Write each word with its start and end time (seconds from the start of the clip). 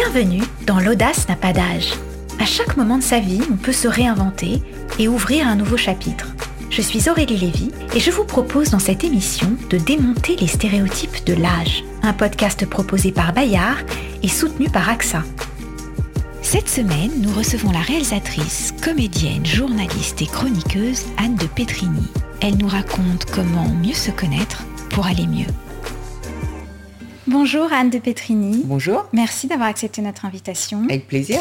Bienvenue 0.00 0.44
dans 0.64 0.78
L'audace 0.78 1.28
n'a 1.28 1.34
pas 1.34 1.52
d'âge. 1.52 1.92
À 2.38 2.44
chaque 2.44 2.76
moment 2.76 2.98
de 2.98 3.02
sa 3.02 3.18
vie, 3.18 3.40
on 3.50 3.56
peut 3.56 3.72
se 3.72 3.88
réinventer 3.88 4.62
et 5.00 5.08
ouvrir 5.08 5.48
un 5.48 5.56
nouveau 5.56 5.76
chapitre. 5.76 6.36
Je 6.70 6.80
suis 6.80 7.10
Aurélie 7.10 7.36
Lévy 7.36 7.72
et 7.92 7.98
je 7.98 8.12
vous 8.12 8.22
propose 8.22 8.70
dans 8.70 8.78
cette 8.78 9.02
émission 9.02 9.48
de 9.68 9.76
démonter 9.76 10.36
les 10.36 10.46
stéréotypes 10.46 11.26
de 11.26 11.34
l'âge. 11.34 11.82
Un 12.04 12.12
podcast 12.12 12.64
proposé 12.64 13.10
par 13.10 13.32
Bayard 13.32 13.84
et 14.22 14.28
soutenu 14.28 14.70
par 14.70 14.88
AXA. 14.88 15.24
Cette 16.42 16.68
semaine, 16.68 17.20
nous 17.20 17.32
recevons 17.32 17.72
la 17.72 17.80
réalisatrice, 17.80 18.72
comédienne, 18.80 19.44
journaliste 19.44 20.22
et 20.22 20.26
chroniqueuse 20.26 21.06
Anne 21.16 21.34
de 21.34 21.46
Petrini. 21.46 22.06
Elle 22.40 22.56
nous 22.56 22.68
raconte 22.68 23.24
comment 23.34 23.68
mieux 23.68 23.94
se 23.94 24.12
connaître 24.12 24.62
pour 24.90 25.08
aller 25.08 25.26
mieux. 25.26 25.52
Bonjour 27.30 27.70
Anne 27.74 27.90
de 27.90 27.98
Petrini. 27.98 28.62
Bonjour. 28.64 29.04
Merci 29.12 29.48
d'avoir 29.48 29.68
accepté 29.68 30.00
notre 30.00 30.24
invitation. 30.24 30.84
Avec 30.84 31.06
plaisir. 31.06 31.38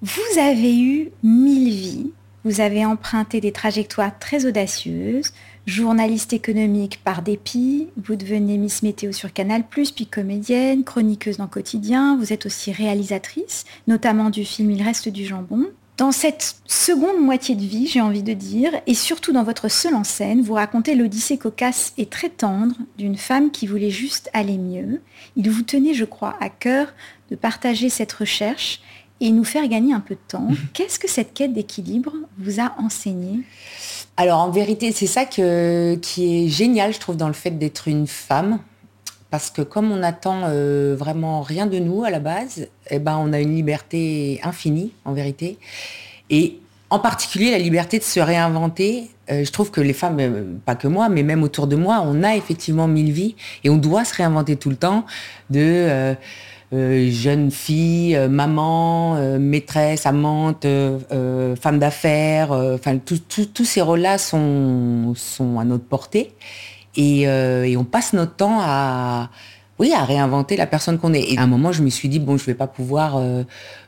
Vous 0.00 0.38
avez 0.38 0.80
eu 0.80 1.10
mille 1.22 1.74
vies. 1.74 2.12
Vous 2.44 2.62
avez 2.62 2.86
emprunté 2.86 3.42
des 3.42 3.52
trajectoires 3.52 4.18
très 4.18 4.46
audacieuses. 4.46 5.34
Journaliste 5.66 6.32
économique 6.32 7.02
par 7.04 7.20
dépit, 7.20 7.88
vous 8.02 8.16
devenez 8.16 8.56
Miss 8.56 8.82
Météo 8.82 9.12
sur 9.12 9.34
Canal+, 9.34 9.62
puis 9.70 10.06
comédienne, 10.10 10.84
chroniqueuse 10.84 11.36
dans 11.36 11.48
Quotidien. 11.48 12.16
Vous 12.16 12.32
êtes 12.32 12.46
aussi 12.46 12.72
réalisatrice, 12.72 13.66
notamment 13.86 14.30
du 14.30 14.46
film 14.46 14.70
Il 14.70 14.82
reste 14.82 15.10
du 15.10 15.26
jambon. 15.26 15.66
Dans 16.00 16.12
cette 16.12 16.56
seconde 16.66 17.20
moitié 17.20 17.54
de 17.54 17.60
vie, 17.60 17.86
j'ai 17.86 18.00
envie 18.00 18.22
de 18.22 18.32
dire, 18.32 18.72
et 18.86 18.94
surtout 18.94 19.34
dans 19.34 19.44
votre 19.44 19.68
seule 19.68 19.94
en 19.94 20.02
scène, 20.02 20.40
vous 20.40 20.54
racontez 20.54 20.94
l'odyssée 20.94 21.36
cocasse 21.36 21.92
et 21.98 22.06
très 22.06 22.30
tendre 22.30 22.74
d'une 22.96 23.18
femme 23.18 23.50
qui 23.50 23.66
voulait 23.66 23.90
juste 23.90 24.30
aller 24.32 24.56
mieux. 24.56 25.02
Il 25.36 25.50
vous 25.50 25.60
tenait, 25.60 25.92
je 25.92 26.06
crois, 26.06 26.38
à 26.40 26.48
cœur 26.48 26.94
de 27.30 27.36
partager 27.36 27.90
cette 27.90 28.14
recherche 28.14 28.80
et 29.20 29.30
nous 29.30 29.44
faire 29.44 29.68
gagner 29.68 29.92
un 29.92 30.00
peu 30.00 30.14
de 30.14 30.20
temps. 30.26 30.48
Qu'est-ce 30.72 30.98
que 30.98 31.06
cette 31.06 31.34
quête 31.34 31.52
d'équilibre 31.52 32.14
vous 32.38 32.60
a 32.60 32.74
enseigné? 32.78 33.40
Alors 34.16 34.40
en 34.40 34.50
vérité, 34.50 34.92
c'est 34.92 35.06
ça 35.06 35.26
qui 35.26 35.42
est 35.42 36.48
génial, 36.48 36.94
je 36.94 36.98
trouve, 36.98 37.18
dans 37.18 37.28
le 37.28 37.34
fait 37.34 37.50
d'être 37.50 37.88
une 37.88 38.06
femme 38.06 38.60
parce 39.30 39.50
que 39.50 39.62
comme 39.62 39.92
on 39.92 39.96
n'attend 39.96 40.42
euh, 40.44 40.96
vraiment 40.98 41.42
rien 41.42 41.66
de 41.66 41.78
nous 41.78 42.04
à 42.04 42.10
la 42.10 42.18
base, 42.18 42.66
eh 42.90 42.98
ben, 42.98 43.16
on 43.20 43.32
a 43.32 43.40
une 43.40 43.54
liberté 43.54 44.40
infinie 44.42 44.92
en 45.04 45.12
vérité. 45.12 45.58
Et 46.30 46.58
en 46.90 46.98
particulier 46.98 47.52
la 47.52 47.58
liberté 47.58 47.98
de 47.98 48.04
se 48.04 48.18
réinventer. 48.18 49.08
Euh, 49.30 49.44
je 49.44 49.52
trouve 49.52 49.70
que 49.70 49.80
les 49.80 49.92
femmes, 49.92 50.18
euh, 50.18 50.44
pas 50.64 50.74
que 50.74 50.88
moi, 50.88 51.08
mais 51.08 51.22
même 51.22 51.44
autour 51.44 51.68
de 51.68 51.76
moi, 51.76 52.02
on 52.04 52.24
a 52.24 52.34
effectivement 52.34 52.88
mille 52.88 53.12
vies 53.12 53.36
et 53.62 53.70
on 53.70 53.76
doit 53.76 54.04
se 54.04 54.14
réinventer 54.14 54.56
tout 54.56 54.70
le 54.70 54.76
temps 54.76 55.06
de 55.50 56.16
jeune 56.72 57.50
fille, 57.50 58.16
maman, 58.28 59.38
maîtresse, 59.40 60.06
amante, 60.06 60.64
femme 61.60 61.78
d'affaires. 61.80 62.52
Enfin, 62.52 62.96
tous 62.98 63.64
ces 63.64 63.80
rôles-là 63.80 64.18
sont, 64.18 65.14
sont 65.16 65.58
à 65.58 65.64
notre 65.64 65.84
portée. 65.84 66.32
Euh, 66.98 67.64
et, 67.64 67.76
on 67.76 67.84
passe 67.84 68.12
notre 68.12 68.34
temps 68.34 68.58
à, 68.60 69.30
oui, 69.78 69.92
à 69.92 70.04
réinventer 70.04 70.56
la 70.56 70.66
personne 70.66 70.98
qu'on 70.98 71.14
est. 71.14 71.32
Et 71.32 71.38
à 71.38 71.42
un 71.42 71.46
moment, 71.46 71.72
je 71.72 71.82
me 71.82 71.90
suis 71.90 72.08
dit, 72.08 72.18
bon, 72.18 72.36
je 72.36 72.44
vais 72.44 72.54
pas 72.54 72.66
pouvoir 72.66 73.16
euh, 73.16 73.44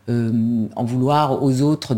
euh, 0.09 0.67
en 0.77 0.85
vouloir 0.85 1.43
aux 1.43 1.63
autres 1.63 1.97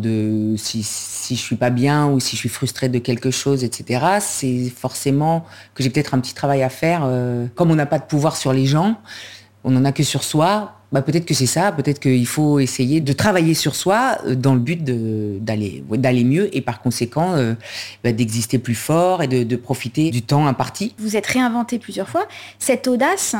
si, 0.56 0.83
je 0.83 1.41
suis 1.41 1.56
pas 1.56 1.70
bien 1.70 2.08
ou 2.08 2.20
si 2.20 2.36
je 2.36 2.41
suis 2.41 2.48
frustrée 2.48 2.88
de 2.88 2.98
quelque 2.98 3.30
chose, 3.30 3.64
etc. 3.64 4.19
C'est 4.20 4.70
forcément 4.70 5.44
que 5.74 5.83
j'ai 5.83 5.91
peut-être 5.91 6.14
un 6.14 6.20
petit 6.20 6.34
travail 6.34 6.62
à 6.62 6.69
faire. 6.69 7.08
comme 7.55 7.70
on 7.70 7.77
n'a 7.77 7.86
pas 7.86 7.98
de 7.98 8.05
pouvoir 8.05 8.36
sur 8.36 8.52
les 8.52 8.66
gens, 8.66 8.96
on 9.62 9.70
n'en 9.70 9.84
a 9.84 9.92
que 9.92 10.02
sur 10.02 10.24
soi. 10.24 10.74
Bah, 10.94 11.02
peut-être 11.02 11.26
que 11.26 11.34
c'est 11.34 11.46
ça, 11.46 11.72
peut-être 11.72 11.98
qu'il 11.98 12.24
faut 12.24 12.60
essayer 12.60 13.00
de 13.00 13.12
travailler 13.12 13.54
sur 13.54 13.74
soi 13.74 14.16
euh, 14.26 14.36
dans 14.36 14.54
le 14.54 14.60
but 14.60 14.84
d'aller 14.84 15.82
d'aller 15.90 16.22
mieux 16.22 16.56
et 16.56 16.60
par 16.60 16.80
conséquent 16.80 17.34
euh, 17.34 17.54
bah, 18.04 18.12
d'exister 18.12 18.60
plus 18.60 18.76
fort 18.76 19.20
et 19.20 19.26
de, 19.26 19.56
profiter 19.56 20.12
du 20.12 20.22
temps 20.22 20.46
imparti. 20.46 20.94
Vous 20.98 21.16
êtes 21.16 21.27
réinventé 21.27 21.80
plusieurs 21.80 22.08
fois. 22.08 22.28
Cette 22.60 22.86
audace, 22.86 23.34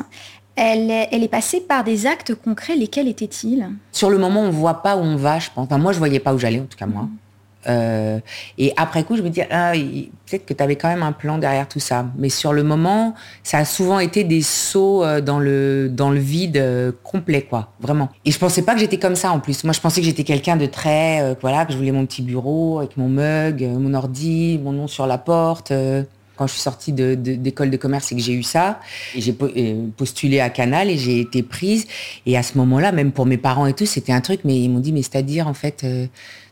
elle, 0.57 0.91
elle, 1.13 1.23
est 1.23 1.29
passée 1.29 1.61
par 1.61 1.85
des 1.85 2.07
actes 2.07 2.35
concrets. 2.35 2.75
Lesquels 2.75 3.07
étaient-ils? 3.07 3.69
Sur 3.93 4.11
le 4.11 4.19
moment, 4.19 4.41
on 4.41 4.49
ne 4.49 4.53
voit 4.53 4.83
pas 4.83 4.97
où 4.97 5.01
on 5.03 5.15
va, 5.15 5.39
je 5.39 5.49
pense. 5.55 5.67
Enfin, 5.67 5.79
moi, 5.79 5.93
je 5.93 5.99
voyais 5.99 6.19
pas 6.19 6.35
où 6.35 6.39
j'allais, 6.39 6.59
en 6.59 6.67
tout 6.67 6.77
cas 6.77 6.87
moi. 6.87 7.09
Euh, 7.67 8.21
et 8.59 8.73
après 8.77 9.05
coup, 9.05 9.17
je 9.17 9.23
me 9.23 9.31
dis, 9.31 9.43
ah, 9.51 9.73
peut-être 10.27 10.47
que 10.47 10.55
tu 10.55 10.63
avais 10.63 10.77
quand 10.77 10.89
même 10.89 11.03
un 11.03 11.13
plan 11.13 11.39
derrière 11.39 11.69
tout 11.69 11.81
ça. 11.81 12.07
Mais 12.17 12.29
sur 12.29 12.53
le 12.53 12.63
moment, 12.63 13.15
ça 13.43 13.59
a 13.59 13.65
souvent 13.65 13.99
été 13.99 14.25
des 14.25 14.43
sauts 14.43 15.05
euh, 15.05 15.21
dans 15.21 15.39
le, 15.39 15.89
dans 15.91 16.11
le 16.11 16.19
vide 16.19 16.57
euh, 16.57 16.93
complet, 17.03 17.43
quoi, 17.43 17.73
vraiment. 17.81 18.09
Et 18.25 18.31
je 18.31 18.39
pensais 18.39 18.63
pas 18.63 18.75
que 18.75 18.81
j'étais 18.81 18.99
comme 18.99 19.17
ça 19.17 19.33
en 19.33 19.41
plus. 19.41 19.65
Moi, 19.65 19.73
je 19.73 19.81
pensais 19.81 20.01
que 20.01 20.07
j'étais 20.07 20.25
quelqu'un 20.25 20.57
de 20.57 20.67
très, 20.67 21.37
voilà, 21.41 21.65
que 21.65 21.73
je 21.73 21.79
voulais 21.79 21.93
mon 21.93 22.07
petit 22.07 22.23
bureau 22.23 22.79
avec 22.79 22.97
mon 22.97 23.09
mug, 23.09 23.63
mon 23.63 23.95
ordi, 23.95 24.61
mon 24.63 24.73
nom 24.73 24.87
sur 24.87 25.07
la 25.07 25.19
porte. 25.19 25.73
Quand 26.37 26.49
je 26.49 26.53
suis 26.53 26.63
sortie 26.63 26.93
d'école 26.93 27.71
de, 27.71 27.77
commerce 27.77 28.11
et 28.11 28.17
que 28.17 28.21
j'ai 28.21 28.33
eu 28.33 28.43
ça, 28.43 28.81
j'ai 29.17 29.33
postulé 29.97 30.41
à 30.41 30.51
Canal 30.51 30.91
et 30.91 30.99
j'ai 30.99 31.21
été 31.21 31.45
prise. 31.45 31.87
Et 32.27 32.37
à 32.37 32.43
ce 32.43 32.59
moment-là, 32.59 32.91
même 32.91 33.13
pour 33.13 33.25
mes 33.25 33.37
parents 33.37 33.67
et 33.67 33.73
tout, 33.73 33.87
c'était 33.87 34.13
un 34.13 34.21
truc, 34.21 34.41
mais 34.43 34.59
ils 34.59 34.69
m'ont 34.69 34.81
dit, 34.81 34.93
mais 34.93 35.03
c'est-à-dire, 35.03 35.47
en 35.47 35.55
fait, 35.55 35.87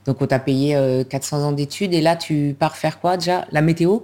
donc 0.07 0.21
on 0.21 0.27
t'a 0.27 0.39
payé 0.39 0.77
400 1.09 1.39
euh, 1.39 1.45
ans 1.45 1.53
d'études 1.53 1.95
et 1.95 2.01
là 2.01 2.17
tu 2.17 2.57
pars 2.59 2.77
faire 2.77 3.01
quoi 3.01 3.17
déjà? 3.17 3.47
La 3.53 3.63
météo? 3.63 4.01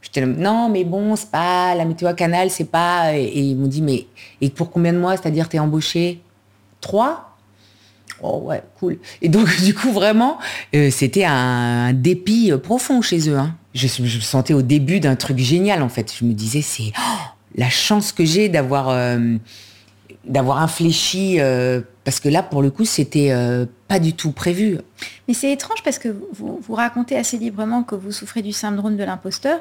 J'étais 0.00 0.24
non 0.26 0.68
mais 0.68 0.84
bon 0.84 1.14
c'est 1.14 1.30
pas 1.30 1.74
la 1.74 1.84
météo 1.84 2.08
à 2.08 2.14
Canal 2.14 2.50
c'est 2.50 2.64
pas 2.64 3.14
et, 3.16 3.38
ils 3.38 3.56
m'ont 3.56 3.68
dit 3.68 3.82
mais 3.82 4.06
et 4.40 4.50
pour 4.50 4.70
combien 4.70 4.92
de 4.92 4.98
mois? 4.98 5.16
C'est-à-dire 5.16 5.48
t'es 5.48 5.58
embauché 5.58 6.20
Trois? 6.80 7.28
Oh 8.24 8.40
ouais, 8.44 8.62
cool. 8.78 8.98
Et 9.20 9.28
donc, 9.28 9.48
du 9.64 9.74
coup, 9.74 9.90
vraiment, 9.90 10.38
euh, 10.76 10.90
c'était 10.90 11.24
un, 11.24 11.92
dépit 11.92 12.52
euh, 12.52 12.58
profond 12.58 13.02
chez 13.02 13.28
eux. 13.28 13.36
Hein. 13.36 13.56
Je, 13.74 13.86
me 14.00 14.08
sentais 14.08 14.54
au 14.54 14.62
début 14.62 15.00
d'un 15.00 15.16
truc 15.16 15.38
génial, 15.38 15.82
en 15.82 15.88
fait. 15.88 16.12
Je 16.16 16.24
me 16.24 16.32
disais, 16.32 16.62
c'est 16.62 16.92
oh, 16.96 17.20
la 17.56 17.68
chance 17.68 18.12
que 18.12 18.24
j'ai 18.24 18.48
d'avoir 18.48 18.96
d'avoir 20.24 20.58
infléchi, 20.58 21.38
parce 22.04 22.20
que 22.20 22.28
là, 22.28 22.42
pour 22.42 22.62
le 22.62 22.70
coup, 22.70 22.84
c'était 22.84 23.30
euh, 23.30 23.66
pas 23.88 23.98
du 23.98 24.14
tout 24.14 24.32
prévu. 24.32 24.78
Mais 25.28 25.34
c'est 25.34 25.52
étrange 25.52 25.82
parce 25.84 25.98
que 25.98 26.08
vous, 26.08 26.58
vous, 26.60 26.74
racontez 26.74 27.16
assez 27.16 27.38
librement 27.38 27.82
que 27.82 27.94
vous 27.94 28.12
souffrez 28.12 28.42
du 28.42 28.52
syndrome 28.52 28.96
de 28.96 29.04
l'imposteur, 29.04 29.60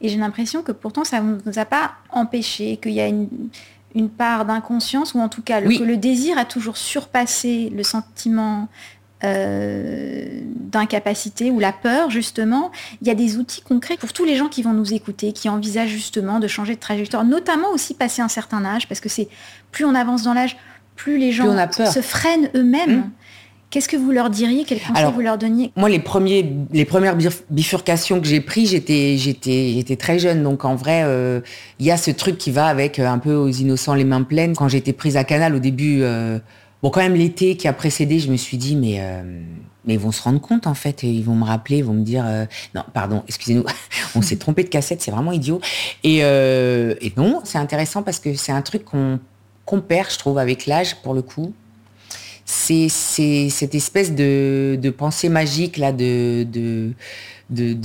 et 0.00 0.08
j'ai 0.08 0.16
l'impression 0.16 0.62
que 0.62 0.72
pourtant, 0.72 1.04
ça 1.04 1.20
ne 1.20 1.38
vous 1.44 1.58
a 1.58 1.64
pas 1.64 1.92
empêché, 2.10 2.78
qu'il 2.78 2.92
y 2.92 3.00
a 3.00 3.06
une, 3.06 3.28
une 3.94 4.08
part 4.08 4.44
d'inconscience, 4.44 5.14
ou 5.14 5.20
en 5.20 5.28
tout 5.28 5.42
cas, 5.42 5.60
le, 5.60 5.76
que 5.76 5.82
le 5.82 5.96
désir 5.96 6.38
a 6.38 6.44
toujours 6.44 6.76
surpassé 6.76 7.70
le 7.74 7.82
sentiment 7.82 8.68
euh, 9.24 10.40
d'incapacité 10.56 11.52
ou 11.52 11.60
la 11.60 11.72
peur, 11.72 12.10
justement, 12.10 12.72
il 13.02 13.06
y 13.06 13.10
a 13.10 13.14
des 13.14 13.36
outils 13.36 13.60
concrets 13.60 13.96
pour 13.96 14.12
tous 14.12 14.24
les 14.24 14.34
gens 14.34 14.48
qui 14.48 14.62
vont 14.62 14.72
nous 14.72 14.94
écouter, 14.94 15.32
qui 15.32 15.48
envisagent 15.48 15.90
justement 15.90 16.40
de 16.40 16.48
changer 16.48 16.74
de 16.74 16.80
trajectoire, 16.80 17.24
notamment 17.24 17.70
aussi 17.70 17.94
passer 17.94 18.20
un 18.20 18.28
certain 18.28 18.64
âge, 18.64 18.88
parce 18.88 19.00
que 19.00 19.08
c'est 19.08 19.28
plus 19.70 19.84
on 19.84 19.94
avance 19.94 20.24
dans 20.24 20.34
l'âge, 20.34 20.56
plus 20.96 21.18
les 21.18 21.32
gens 21.32 21.54
se 21.70 22.00
freinent 22.00 22.50
eux-mêmes. 22.54 22.98
Mmh. 22.98 23.10
Qu'est-ce 23.70 23.88
que 23.88 23.96
vous 23.96 24.10
leur 24.10 24.28
diriez? 24.28 24.64
Quel 24.64 24.80
conseil 24.80 25.10
vous 25.14 25.22
leur 25.22 25.38
donniez? 25.38 25.72
Moi, 25.76 25.88
les, 25.88 25.98
premiers, 25.98 26.52
les 26.72 26.84
premières 26.84 27.16
bifurcations 27.48 28.20
que 28.20 28.26
j'ai 28.26 28.42
prises, 28.42 28.70
j'étais, 28.72 29.16
j'étais, 29.16 29.72
j'étais 29.74 29.96
très 29.96 30.18
jeune. 30.18 30.42
Donc, 30.42 30.66
en 30.66 30.74
vrai, 30.74 31.04
euh, 31.04 31.40
il 31.78 31.86
y 31.86 31.90
a 31.90 31.96
ce 31.96 32.10
truc 32.10 32.36
qui 32.36 32.50
va 32.50 32.66
avec 32.66 32.98
euh, 32.98 33.06
un 33.06 33.16
peu 33.16 33.34
aux 33.34 33.48
innocents 33.48 33.94
les 33.94 34.04
mains 34.04 34.24
pleines. 34.24 34.54
Quand 34.54 34.68
j'étais 34.68 34.92
prise 34.92 35.16
à 35.16 35.24
Canal, 35.24 35.54
au 35.54 35.58
début, 35.58 36.04
Bon, 36.82 36.90
quand 36.90 37.00
même, 37.00 37.14
l'été 37.14 37.56
qui 37.56 37.68
a 37.68 37.72
précédé, 37.72 38.18
je 38.18 38.30
me 38.30 38.36
suis 38.36 38.56
dit, 38.56 38.74
mais, 38.74 38.96
euh, 38.98 39.22
mais 39.84 39.94
ils 39.94 40.00
vont 40.00 40.10
se 40.10 40.20
rendre 40.20 40.40
compte, 40.40 40.66
en 40.66 40.74
fait. 40.74 41.04
Ils 41.04 41.22
vont 41.22 41.36
me 41.36 41.44
rappeler, 41.44 41.78
ils 41.78 41.84
vont 41.84 41.92
me 41.92 42.02
dire, 42.02 42.24
euh, 42.26 42.44
non, 42.74 42.82
pardon, 42.92 43.22
excusez-nous, 43.28 43.64
on 44.16 44.22
s'est 44.22 44.36
trompé 44.36 44.64
de 44.64 44.68
cassette, 44.68 45.00
c'est 45.00 45.12
vraiment 45.12 45.30
idiot. 45.30 45.60
Et, 46.02 46.24
euh, 46.24 46.94
et 47.00 47.12
non, 47.16 47.40
c'est 47.44 47.58
intéressant 47.58 48.02
parce 48.02 48.18
que 48.18 48.34
c'est 48.34 48.50
un 48.50 48.62
truc 48.62 48.84
qu'on 48.84 49.20
qu'on 49.64 49.80
perd, 49.80 50.10
je 50.10 50.18
trouve, 50.18 50.38
avec 50.38 50.66
l'âge, 50.66 50.96
pour 51.02 51.14
le 51.14 51.22
coup. 51.22 51.52
C'est 52.44 52.88
cette 52.88 53.74
espèce 53.74 54.14
de, 54.14 54.94
pensée 54.96 55.28
magique, 55.28 55.76
là, 55.78 55.92
de, 55.92 56.92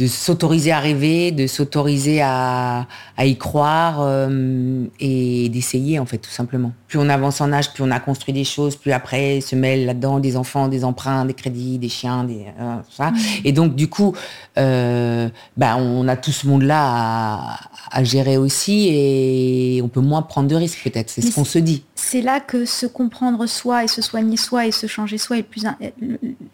s'autoriser 0.07 0.71
à 0.71 0.79
rêver, 0.79 1.31
de 1.31 1.47
s'autoriser 1.47 2.21
à, 2.21 2.87
y 3.19 3.37
croire 3.37 3.99
euh, 4.01 4.85
et 4.99 5.49
d'essayer 5.49 5.99
en 5.99 6.05
fait 6.05 6.17
tout 6.17 6.31
simplement. 6.31 6.73
Plus 6.87 6.99
on 6.99 7.09
avance 7.09 7.41
en 7.41 7.51
âge, 7.51 7.73
plus 7.73 7.83
on 7.83 7.91
a 7.91 7.99
construit 7.99 8.33
des 8.33 8.43
choses, 8.43 8.75
plus 8.75 8.91
après 8.91 9.41
se 9.41 9.55
mêlent 9.55 9.85
là-dedans 9.85 10.19
des 10.19 10.37
enfants, 10.37 10.67
des 10.67 10.83
emprunts, 10.83 11.25
des 11.25 11.33
crédits, 11.33 11.77
des 11.77 11.89
chiens, 11.89 12.23
des 12.23 12.45
euh, 12.59 12.77
ça. 12.89 13.11
Et 13.43 13.51
donc 13.51 13.75
du 13.75 13.89
coup, 13.89 14.15
euh, 14.57 15.29
bah, 15.57 15.75
on 15.77 16.07
a 16.07 16.15
tout 16.15 16.31
ce 16.31 16.47
monde-là 16.47 17.57
à, 17.91 18.03
gérer 18.03 18.37
aussi 18.37 18.87
et 18.89 19.81
on 19.83 19.87
peut 19.89 20.01
moins 20.01 20.21
prendre 20.21 20.47
de 20.47 20.55
risques 20.55 20.81
peut-être. 20.83 21.09
C'est 21.09 21.21
ce 21.21 21.35
qu'on 21.35 21.45
se 21.45 21.59
dit. 21.59 21.83
C'est 21.95 22.21
là 22.21 22.39
que 22.39 22.65
se 22.65 22.85
comprendre 22.85 23.45
soi 23.47 23.83
et 23.83 23.87
se 23.87 24.01
soigner 24.01 24.37
soi 24.37 24.65
et 24.65 24.71
se 24.71 24.87
changer 24.87 25.17
soi 25.17 25.37
est, 25.37 25.43
plus, 25.43 25.63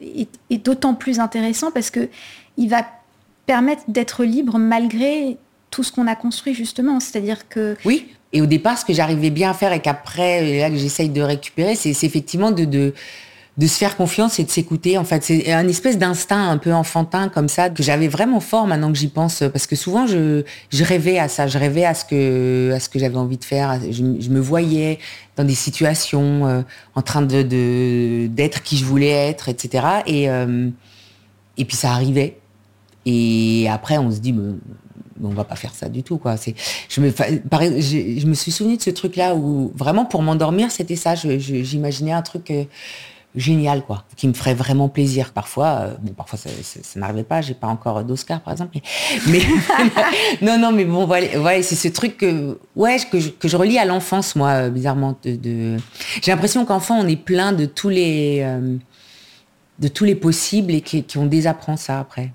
est 0.02 0.66
d'autant 0.66 0.96
plus 0.96 1.20
intéressant 1.20 1.72
parce 1.72 1.90
que 1.90 2.10
il 2.58 2.70
va 2.70 2.86
permettre 3.46 3.84
d'être 3.88 4.24
libre 4.24 4.58
malgré 4.58 5.38
tout 5.70 5.84
ce 5.84 5.92
qu'on 5.92 6.08
a 6.08 6.16
construit 6.16 6.54
justement. 6.54 7.00
C'est-à-dire 7.00 7.50
que 7.50 7.76
oui. 7.86 8.08
Et 8.34 8.42
au 8.42 8.46
départ, 8.48 8.78
ce 8.78 8.84
que 8.86 8.94
j'arrivais 8.94 9.30
bien 9.30 9.52
à 9.52 9.54
faire 9.54 9.72
et 9.74 9.80
qu'après, 9.80 10.60
là 10.60 10.70
que 10.70 10.76
j'essaye 10.76 11.10
de 11.10 11.22
récupérer, 11.22 11.76
c'est 11.76 11.92
effectivement 12.04 12.52
de, 12.52 12.66
de, 12.66 12.94
se 13.62 13.78
faire 13.78 13.96
confiance 13.96 14.40
et 14.40 14.44
de 14.44 14.50
s'écouter. 14.50 14.98
En 14.98 15.04
fait, 15.04 15.24
c'est 15.24 15.54
un 15.54 15.68
espèce 15.68 16.00
d'instinct 16.00 16.50
un 16.50 16.58
peu 16.58 16.74
enfantin 16.74 17.30
comme 17.30 17.48
ça 17.48 17.70
que 17.70 17.84
j'avais 17.84 18.08
vraiment 18.08 18.40
fort 18.40 18.66
maintenant 18.66 18.92
que 18.92 18.98
j'y 18.98 19.08
pense, 19.08 19.44
parce 19.54 19.68
que 19.68 19.76
souvent 19.76 20.08
je, 20.08 20.44
je 20.72 20.84
rêvais 20.84 21.20
à 21.20 21.28
ça, 21.28 21.46
je 21.46 21.60
rêvais 21.60 21.86
à 21.86 21.94
ce 21.94 22.06
que 22.06 22.76
que 22.92 23.00
j'avais 23.00 23.18
envie 23.18 23.38
de 23.38 23.46
faire. 23.46 23.80
Je, 23.92 24.02
me 24.04 24.40
voyais 24.40 24.98
dans 25.36 25.44
des 25.44 25.56
situations 25.56 26.48
euh, 26.48 26.62
en 26.96 27.02
train 27.04 27.22
d'être 27.22 28.64
qui 28.64 28.78
je 28.78 28.86
voulais 28.86 29.12
être, 29.12 29.48
etc. 29.48 29.86
Et 30.08 30.30
euh, 30.30 30.70
et 31.58 31.66
puis 31.66 31.78
ça 31.78 31.92
arrivait. 31.92 32.38
Et 33.06 33.68
après, 33.70 33.98
on 33.98 34.12
se 34.12 34.20
dit, 34.20 34.34
on 35.24 35.34
va 35.34 35.44
pas 35.44 35.56
faire 35.56 35.74
ça 35.74 35.90
du 35.90 36.04
tout 36.04 36.18
quoi. 36.18 36.38
C'est 36.38 36.56
je 36.90 37.02
me 37.02 37.10
je, 37.10 38.26
me 38.26 38.34
suis 38.34 38.52
souvenu 38.52 38.78
de 38.78 38.82
ce 38.82 38.90
truc 38.90 39.16
là 39.16 39.36
où 39.36 39.72
vraiment 39.76 40.06
pour 40.06 40.22
m'endormir 40.22 40.72
c'était 40.72 40.96
ça. 40.96 41.16
J'imaginais 41.16 42.12
un 42.12 42.22
truc 42.22 42.52
euh, 42.52 42.66
génial 43.36 43.84
quoi 43.84 44.06
qui 44.16 44.28
me 44.28 44.34
ferait 44.34 44.54
vraiment 44.54 44.90
plaisir. 44.90 45.32
Parfois 45.32 45.68
euh, 45.68 45.94
bon 46.02 46.14
parfois 46.14 46.38
ça, 46.38 46.50
n'arrivait 47.00 47.24
pas. 47.24 47.42
J'ai 47.42 47.54
pas 47.54 47.68
encore 47.68 48.04
d'Oscar 48.04 48.42
par 48.42 48.54
exemple 48.54 48.78
mais, 49.28 49.42
non 50.42 50.58
non 50.58 50.72
mais 50.72 50.86
bon 50.86 51.06
voilà, 51.06 51.62
c'est 51.64 51.76
ce 51.76 51.88
truc 51.88 52.18
que 52.18 52.60
ouais 52.76 52.98
que 53.12 53.20
je, 53.20 53.30
que 53.30 53.48
je 53.48 53.58
relie 53.58 53.78
à 53.78 53.86
l'enfance 53.86 54.36
moi 54.36 54.50
euh, 54.50 54.70
bizarrement 54.70 55.18
de, 55.24 55.78
j'ai 56.22 56.32
l'impression 56.32 56.66
qu'enfant 56.66 57.00
on 57.00 57.08
est 57.08 57.16
plein 57.16 57.54
de 57.54 57.66
tous 57.66 57.90
les 57.90 58.46
de 59.80 59.88
tous 59.88 60.04
les 60.04 60.16
possibles 60.16 60.72
et 60.74 60.82
qui, 60.82 61.04
qui 61.04 61.18
on 61.18 61.26
désapprend 61.26 61.78
ça 61.78 62.00
après 62.00 62.32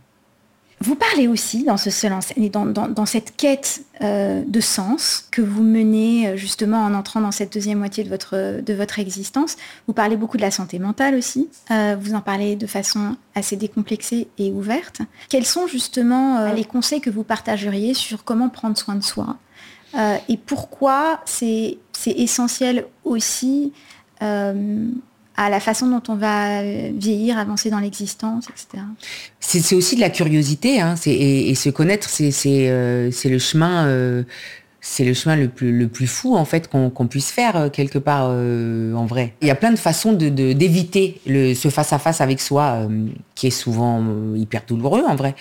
vous 0.81 0.95
parlez 0.95 1.27
aussi 1.27 1.65
dans, 1.65 1.77
ce 1.77 1.91
seul 1.91 2.13
dans, 2.53 2.67
dans, 2.67 3.07
cette 3.07 3.37
quête 3.37 3.83
euh, 4.01 4.43
de 4.47 4.61
sens 4.61 5.27
que 5.33 5.43
vous 5.43 5.65
menez 5.65 6.29
euh, 6.29 6.37
justement 6.37 6.85
en 6.85 6.95
entrant 6.95 7.21
dans 7.21 7.33
cette 7.33 7.53
deuxième 7.53 7.79
moitié 7.79 8.05
de 8.05 8.09
votre, 8.09 8.61
de 8.61 8.75
votre 8.75 9.01
existence. 9.01 9.57
Vous 9.89 9.93
parlez 9.93 10.17
beaucoup 10.17 10.37
de 10.37 10.43
la 10.43 10.53
santé 10.53 10.79
mentale 10.79 11.17
aussi. 11.17 11.49
Euh, 11.73 11.97
vous 12.01 12.15
en 12.15 12.21
parlez 12.21 12.55
de 12.55 12.67
façon 12.67 13.17
assez 13.35 13.57
décomplexée 13.57 14.29
et 14.39 14.53
ouverte. 14.53 15.01
Quels 15.29 15.47
sont 15.47 15.67
justement 15.67 16.53
les 16.53 16.65
conseils 16.65 17.01
que 17.01 17.11
vous 17.11 17.25
partageriez 17.25 17.95
sur 17.95 18.25
comment 18.25 18.49
prendre 18.49 18.77
soin 18.77 18.95
de 18.95 19.03
soi? 19.03 19.37
Et 20.29 20.37
pourquoi 20.37 21.21
c'est 21.25 21.79
essentiel 22.07 22.87
aussi 23.05 23.73
à 25.39 25.49
la 25.49 25.61
façon 25.61 25.87
dont 25.87 26.03
on 26.09 26.17
va 26.17 26.63
euh, 26.63 26.91
vieillir, 26.93 27.39
avancer 27.39 27.71
dans 27.71 27.79
l'existence, 27.79 28.47
etc. 28.49 28.85
C'est 29.39 29.77
aussi 29.77 29.95
de 29.95 30.01
la 30.01 30.11
curiosité, 30.11 30.81
hein, 30.81 30.97
et, 31.07 31.55
se 31.55 31.71
connaître, 31.71 32.11
c'est 32.11 32.33
euh, 32.47 33.11
le 33.25 33.39
chemin. 33.39 33.87
Euh, 33.87 34.25
c'est 34.81 35.05
le 35.05 35.13
chemin 35.13 35.37
le 35.37 35.49
plus, 35.49 35.77
le 35.77 35.89
plus 35.89 36.07
fou 36.07 36.37
en 36.37 36.45
fait 36.45 36.69
qu'on 36.71 37.07
puisse 37.09 37.33
faire 37.33 37.71
quelque 37.73 37.99
part 37.99 38.31
en 38.31 39.07
vrai. 39.07 39.35
Il 39.43 39.49
y 39.49 39.51
a 39.51 39.57
plein 39.57 39.73
de 39.73 39.79
façons 39.79 40.13
d'éviter 40.13 41.21
ce 41.27 41.69
face 41.69 41.93
à 41.93 41.99
face 41.99 42.21
avec 42.21 42.41
soi 42.41 42.87
qui 43.35 43.49
est 43.49 43.51
souvent 43.51 44.03
hyper 44.37 44.63
douloureux 44.67 45.03
en 45.07 45.17
vrai. 45.17 45.35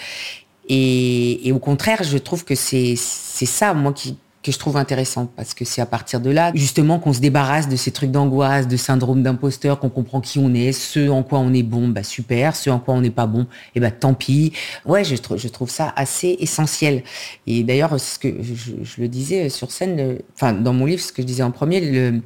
Et, 0.68 1.52
au 1.54 1.60
contraire, 1.60 2.04
je 2.04 2.18
trouve 2.18 2.46
que 2.46 2.56
c'est 2.56 2.96
ça 2.96 3.76
moi 3.76 3.94
qui, 3.94 4.18
que 4.48 4.54
je 4.54 4.60
trouve 4.60 4.78
intéressant 4.78 5.30
parce 5.36 5.54
que 5.54 5.66
c'est 5.66 5.82
à 5.82 5.86
partir 5.86 6.20
de 6.20 6.30
là 6.30 6.52
justement 6.56 7.00
qu'on 7.00 7.14
se 7.14 7.20
débarrasse 7.20 7.68
de 7.68 7.76
ces 7.76 7.92
trucs 7.92 8.12
d'angoisse, 8.12 8.68
de 8.68 8.78
syndrome 8.78 9.22
d'imposteur, 9.22 9.80
qu'on 9.80 9.90
comprend 9.90 10.22
qui 10.22 10.40
on 10.40 10.54
est, 10.54 10.72
ce 10.72 11.10
en 11.10 11.24
quoi 11.24 11.40
on 11.40 11.54
est 11.54 11.64
bon, 11.64 11.90
bah 11.90 12.04
super, 12.04 12.56
ce 12.56 12.70
en 12.70 12.80
quoi 12.80 12.94
on 12.94 13.02
n'est 13.02 13.10
pas 13.10 13.28
bon, 13.28 13.42
et 13.42 13.46
eh 13.76 13.80
bah 13.80 13.92
tant 13.92 14.14
pis. 14.14 14.54
Ouais, 14.86 15.04
je, 15.04 15.16
je 15.36 15.48
trouve 15.50 15.70
ça 15.70 15.94
assez 15.96 16.38
essentiel. 16.40 17.04
Et 17.46 17.64
d'ailleurs, 17.64 18.00
ce 18.00 18.18
que 18.18 18.30
je, 18.42 19.02
le 19.02 19.08
disais 19.08 19.50
sur 19.50 19.72
scène, 19.72 20.18
enfin 20.36 20.54
dans 20.54 20.74
mon 20.74 20.86
livre, 20.86 21.02
ce 21.02 21.12
que 21.12 21.22
je 21.22 21.28
disais 21.28 21.44
en 21.44 21.52
premier, 21.52 21.82
le, 21.82 22.22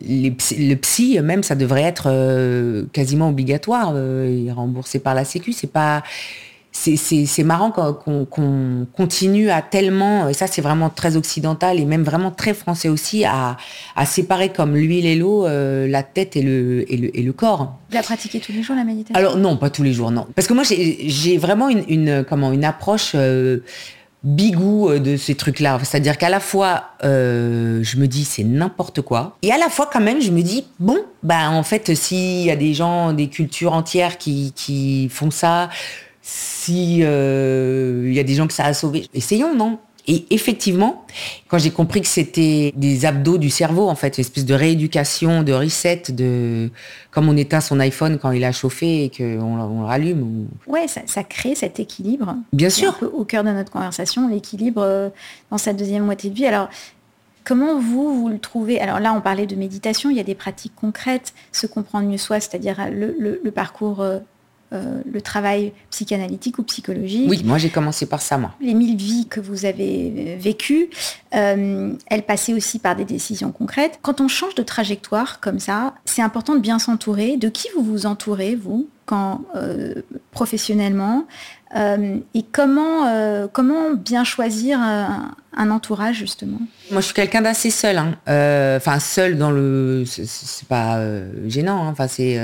le 0.00 0.74
psy 0.76 1.20
même 1.20 1.42
ça 1.42 1.54
devrait 1.54 1.82
être 1.82 2.04
euh, 2.06 2.86
quasiment 2.94 3.28
obligatoire 3.28 3.92
euh, 3.94 4.48
remboursé 4.56 5.00
par 5.00 5.14
la 5.14 5.26
sécu 5.26 5.52
c'est 5.52 5.70
pas 5.70 6.02
c'est 6.72 7.44
marrant 7.44 7.70
qu'on 7.70 8.86
continue 8.96 9.50
à 9.50 9.60
tellement, 9.60 10.28
et 10.28 10.32
ça 10.32 10.46
c'est 10.46 10.62
vraiment 10.62 10.88
très 10.88 11.16
occidental 11.16 11.78
et 11.78 11.84
même 11.84 12.02
vraiment 12.02 12.30
très 12.30 12.54
français 12.54 12.88
aussi, 12.88 13.24
à, 13.24 13.56
séparer 14.06 14.48
comme 14.48 14.74
l'huile 14.74 15.06
et 15.06 15.14
l'eau, 15.14 15.46
euh, 15.46 15.86
la 15.86 16.02
tête 16.02 16.36
et 16.36 16.42
le, 16.42 16.90
et 16.92 16.96
le, 16.96 17.16
et 17.16 17.22
le 17.22 17.32
corps. 17.32 17.78
Vous 17.90 17.96
la 17.96 18.02
pratiquez 18.02 18.40
tous 18.40 18.52
les 18.52 18.62
jours 18.62 18.74
la 18.74 18.84
méditation? 18.84 19.14
Alors 19.14 19.36
non, 19.36 19.56
pas 19.56 19.70
tous 19.70 19.82
les 19.82 19.92
jours, 19.92 20.10
non. 20.10 20.26
Parce 20.34 20.48
que 20.48 20.54
moi 20.54 20.64
j'ai 20.64 21.38
vraiment 21.38 21.68
une, 21.68 22.24
comment, 22.28 22.52
une 22.52 22.64
approche 22.64 23.12
euh, 23.14 23.58
bigou 24.24 24.88
euh, 24.88 24.98
de 24.98 25.16
ces 25.16 25.34
trucs-là. 25.34 25.78
C'est-à-dire 25.82 26.16
qu'à 26.16 26.30
la 26.30 26.40
fois, 26.40 26.84
je 27.02 27.96
me 27.98 28.06
dis 28.06 28.24
c'est 28.24 28.44
n'importe 28.44 29.02
quoi, 29.02 29.36
et 29.42 29.52
à 29.52 29.58
la 29.58 29.68
fois 29.68 29.90
quand 29.92 30.00
même, 30.00 30.22
je 30.22 30.30
me 30.30 30.42
dis 30.42 30.64
bon, 30.80 30.98
bah 31.22 31.50
en 31.50 31.62
fait, 31.62 31.94
s'il 31.94 32.42
y 32.42 32.50
a 32.50 32.56
des 32.56 32.72
gens, 32.72 33.12
des 33.12 33.28
cultures 33.28 33.74
entières 33.74 34.16
qui, 34.16 34.52
qui 34.56 35.10
font 35.10 35.30
ça, 35.30 35.68
si 36.22 37.00
euh, 37.02 38.04
il 38.06 38.14
y 38.14 38.20
a 38.20 38.22
des 38.22 38.34
gens 38.34 38.46
que 38.46 38.52
ça 38.52 38.64
a 38.64 38.74
sauvé, 38.74 39.06
essayons, 39.12 39.54
non? 39.54 39.78
Et 40.08 40.26
effectivement, 40.30 41.04
quand 41.46 41.58
j'ai 41.58 41.70
compris 41.70 42.00
que 42.00 42.08
c'était 42.08 42.72
des 42.74 43.04
abdos 43.04 43.38
du 43.38 43.50
cerveau, 43.50 43.88
en 43.88 43.94
fait, 43.94 44.18
une 44.18 44.22
espèce 44.22 44.44
de 44.44 44.54
rééducation, 44.54 45.44
de 45.44 45.52
reset, 45.52 46.02
de 46.08 46.70
comme 47.12 47.28
on 47.28 47.36
éteint 47.36 47.60
son 47.60 47.78
iPhone 47.78 48.18
quand 48.18 48.32
il 48.32 48.42
a 48.42 48.50
chauffé 48.50 49.04
et 49.04 49.10
qu'on 49.10 49.40
on 49.40 49.80
le 49.80 49.86
rallume. 49.86 50.22
Ou... 50.22 50.72
Ouais, 50.72 50.86
ça, 50.88 51.22
crée 51.22 51.54
cet 51.54 51.78
équilibre. 51.78 52.34
Bien 52.52 52.70
sûr. 52.70 52.98
au 53.12 53.24
cœur 53.24 53.44
de 53.44 53.50
notre 53.50 53.70
conversation, 53.70 54.28
l'équilibre 54.28 54.82
euh, 54.82 55.08
dans 55.52 55.58
sa 55.58 55.72
deuxième 55.72 56.04
moitié 56.04 56.30
de 56.30 56.34
vie. 56.34 56.46
Alors, 56.46 56.68
Comment 57.44 57.80
vous, 57.80 58.20
vous 58.20 58.28
le 58.28 58.38
trouvez? 58.38 58.80
Alors 58.80 59.00
là, 59.00 59.12
on 59.12 59.20
parlait 59.20 59.46
de 59.46 59.56
méditation, 59.56 60.10
il 60.10 60.16
y 60.16 60.20
a 60.20 60.22
des 60.22 60.36
pratiques 60.36 60.76
concrètes, 60.76 61.34
se 61.50 61.66
comprendre 61.66 62.08
mieux 62.08 62.16
soi, 62.16 62.38
c'est-à-dire 62.38 62.76
le, 62.88 63.50
parcours 63.50 64.00
euh, 64.72 65.02
le 65.10 65.20
travail 65.20 65.72
psychanalytique 65.90 66.58
ou 66.58 66.62
psychologique. 66.62 67.28
Oui, 67.28 67.42
moi 67.44 67.58
j'ai 67.58 67.68
commencé 67.68 68.06
par 68.06 68.22
ça, 68.22 68.38
moi. 68.38 68.54
Les 68.60 68.72
mille 68.72 68.96
vies 68.96 69.26
que 69.28 69.38
vous 69.38 69.66
avez 69.66 70.12
euh, 70.16 70.36
vécues, 70.38 70.88
euh, 71.34 71.92
elles 72.06 72.22
passaient 72.22 72.54
aussi 72.54 72.78
par 72.78 72.96
des 72.96 73.04
décisions 73.04 73.52
concrètes. 73.52 73.98
Quand 74.00 74.20
on 74.22 74.28
change 74.28 74.54
de 74.54 74.62
trajectoire 74.62 75.40
comme 75.40 75.58
ça, 75.58 75.94
c'est 76.06 76.22
important 76.22 76.54
de 76.54 76.60
bien 76.60 76.78
s'entourer. 76.78 77.36
De 77.36 77.48
qui 77.48 77.68
vous 77.76 77.82
vous 77.82 78.06
entourez, 78.06 78.54
vous, 78.54 78.88
quand 79.06 79.40
professionnellement 80.30 81.26
euh, 81.74 82.18
et 82.34 82.42
comment, 82.42 83.06
euh, 83.06 83.46
comment 83.50 83.94
bien 83.94 84.24
choisir 84.24 84.78
un, 84.78 85.70
entourage 85.70 86.16
justement? 86.16 86.58
Moi, 86.90 87.00
je 87.00 87.06
suis 87.06 87.14
quelqu'un 87.14 87.40
d'assez 87.40 87.70
seul. 87.70 87.96
Hein. 87.96 88.16
Euh, 88.28 88.76
enfin, 88.76 88.98
seul 88.98 89.38
dans 89.38 89.50
le, 89.50 90.04
c'est 90.06 90.68
pas 90.68 91.00
gênant. 91.46 91.84
Hein. 91.84 91.90
Enfin, 91.92 92.08
c'est, 92.08 92.40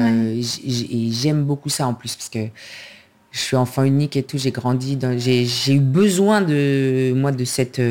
j'aime 1.11 1.45
beaucoup 1.45 1.69
ça 1.69 1.87
en 1.87 1.95
plus 1.95 2.15
parce 2.17 2.31
que 2.31 2.47
je 3.31 3.39
suis 3.39 3.57
enfant 3.57 3.83
unique 3.83 4.17
et 4.17 4.23
tout. 4.23 4.39
J'ai 4.39 4.51
grandi, 4.51 4.99
j'ai 5.19 5.75
eu 5.75 5.81
besoin 5.81 6.41
de 6.41 7.13
moi 7.15 7.33
de 7.33 7.45
cette 7.45 7.83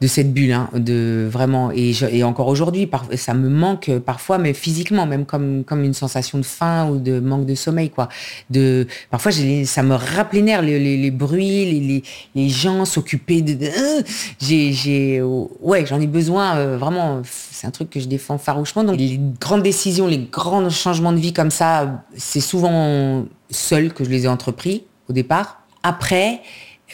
de 0.00 0.06
cette 0.06 0.32
bulle, 0.32 0.52
hein, 0.52 0.68
de 0.74 1.28
vraiment 1.30 1.70
et, 1.72 1.92
et 2.10 2.24
encore 2.24 2.48
aujourd'hui, 2.48 2.88
ça 3.16 3.34
me 3.34 3.48
manque 3.48 3.90
parfois, 3.98 4.38
mais 4.38 4.54
physiquement, 4.54 5.06
même 5.06 5.26
comme 5.26 5.62
comme 5.64 5.84
une 5.84 5.94
sensation 5.94 6.38
de 6.38 6.44
faim 6.44 6.88
ou 6.88 6.98
de 6.98 7.20
manque 7.20 7.46
de 7.46 7.54
sommeil, 7.54 7.90
quoi. 7.90 8.08
De 8.48 8.86
parfois, 9.10 9.30
ça 9.64 9.82
me 9.82 9.94
rappelait 9.94 10.40
les, 10.40 10.78
les, 10.78 10.96
les 10.96 11.10
bruits, 11.10 12.02
les, 12.34 12.48
gens 12.48 12.84
s'occuper 12.84 13.42
de. 13.42 13.66
Euh, 13.66 14.02
j'ai 14.40 14.72
j'ai 14.72 15.22
ouais, 15.22 15.84
j'en 15.86 16.00
ai 16.00 16.06
besoin 16.06 16.56
euh, 16.56 16.78
vraiment. 16.78 17.22
C'est 17.24 17.66
un 17.66 17.70
truc 17.70 17.90
que 17.90 18.00
je 18.00 18.06
défends 18.06 18.38
farouchement. 18.38 18.84
Donc 18.84 18.96
les 18.98 19.20
grandes 19.40 19.62
décisions, 19.62 20.06
les 20.06 20.18
grands 20.18 20.68
changements 20.70 21.12
de 21.12 21.18
vie 21.18 21.32
comme 21.32 21.50
ça, 21.50 22.04
c'est 22.16 22.40
souvent 22.40 23.26
seul 23.50 23.92
que 23.92 24.04
je 24.04 24.10
les 24.10 24.24
ai 24.24 24.28
entrepris 24.28 24.84
au 25.08 25.12
départ. 25.12 25.62
Après, 25.82 26.40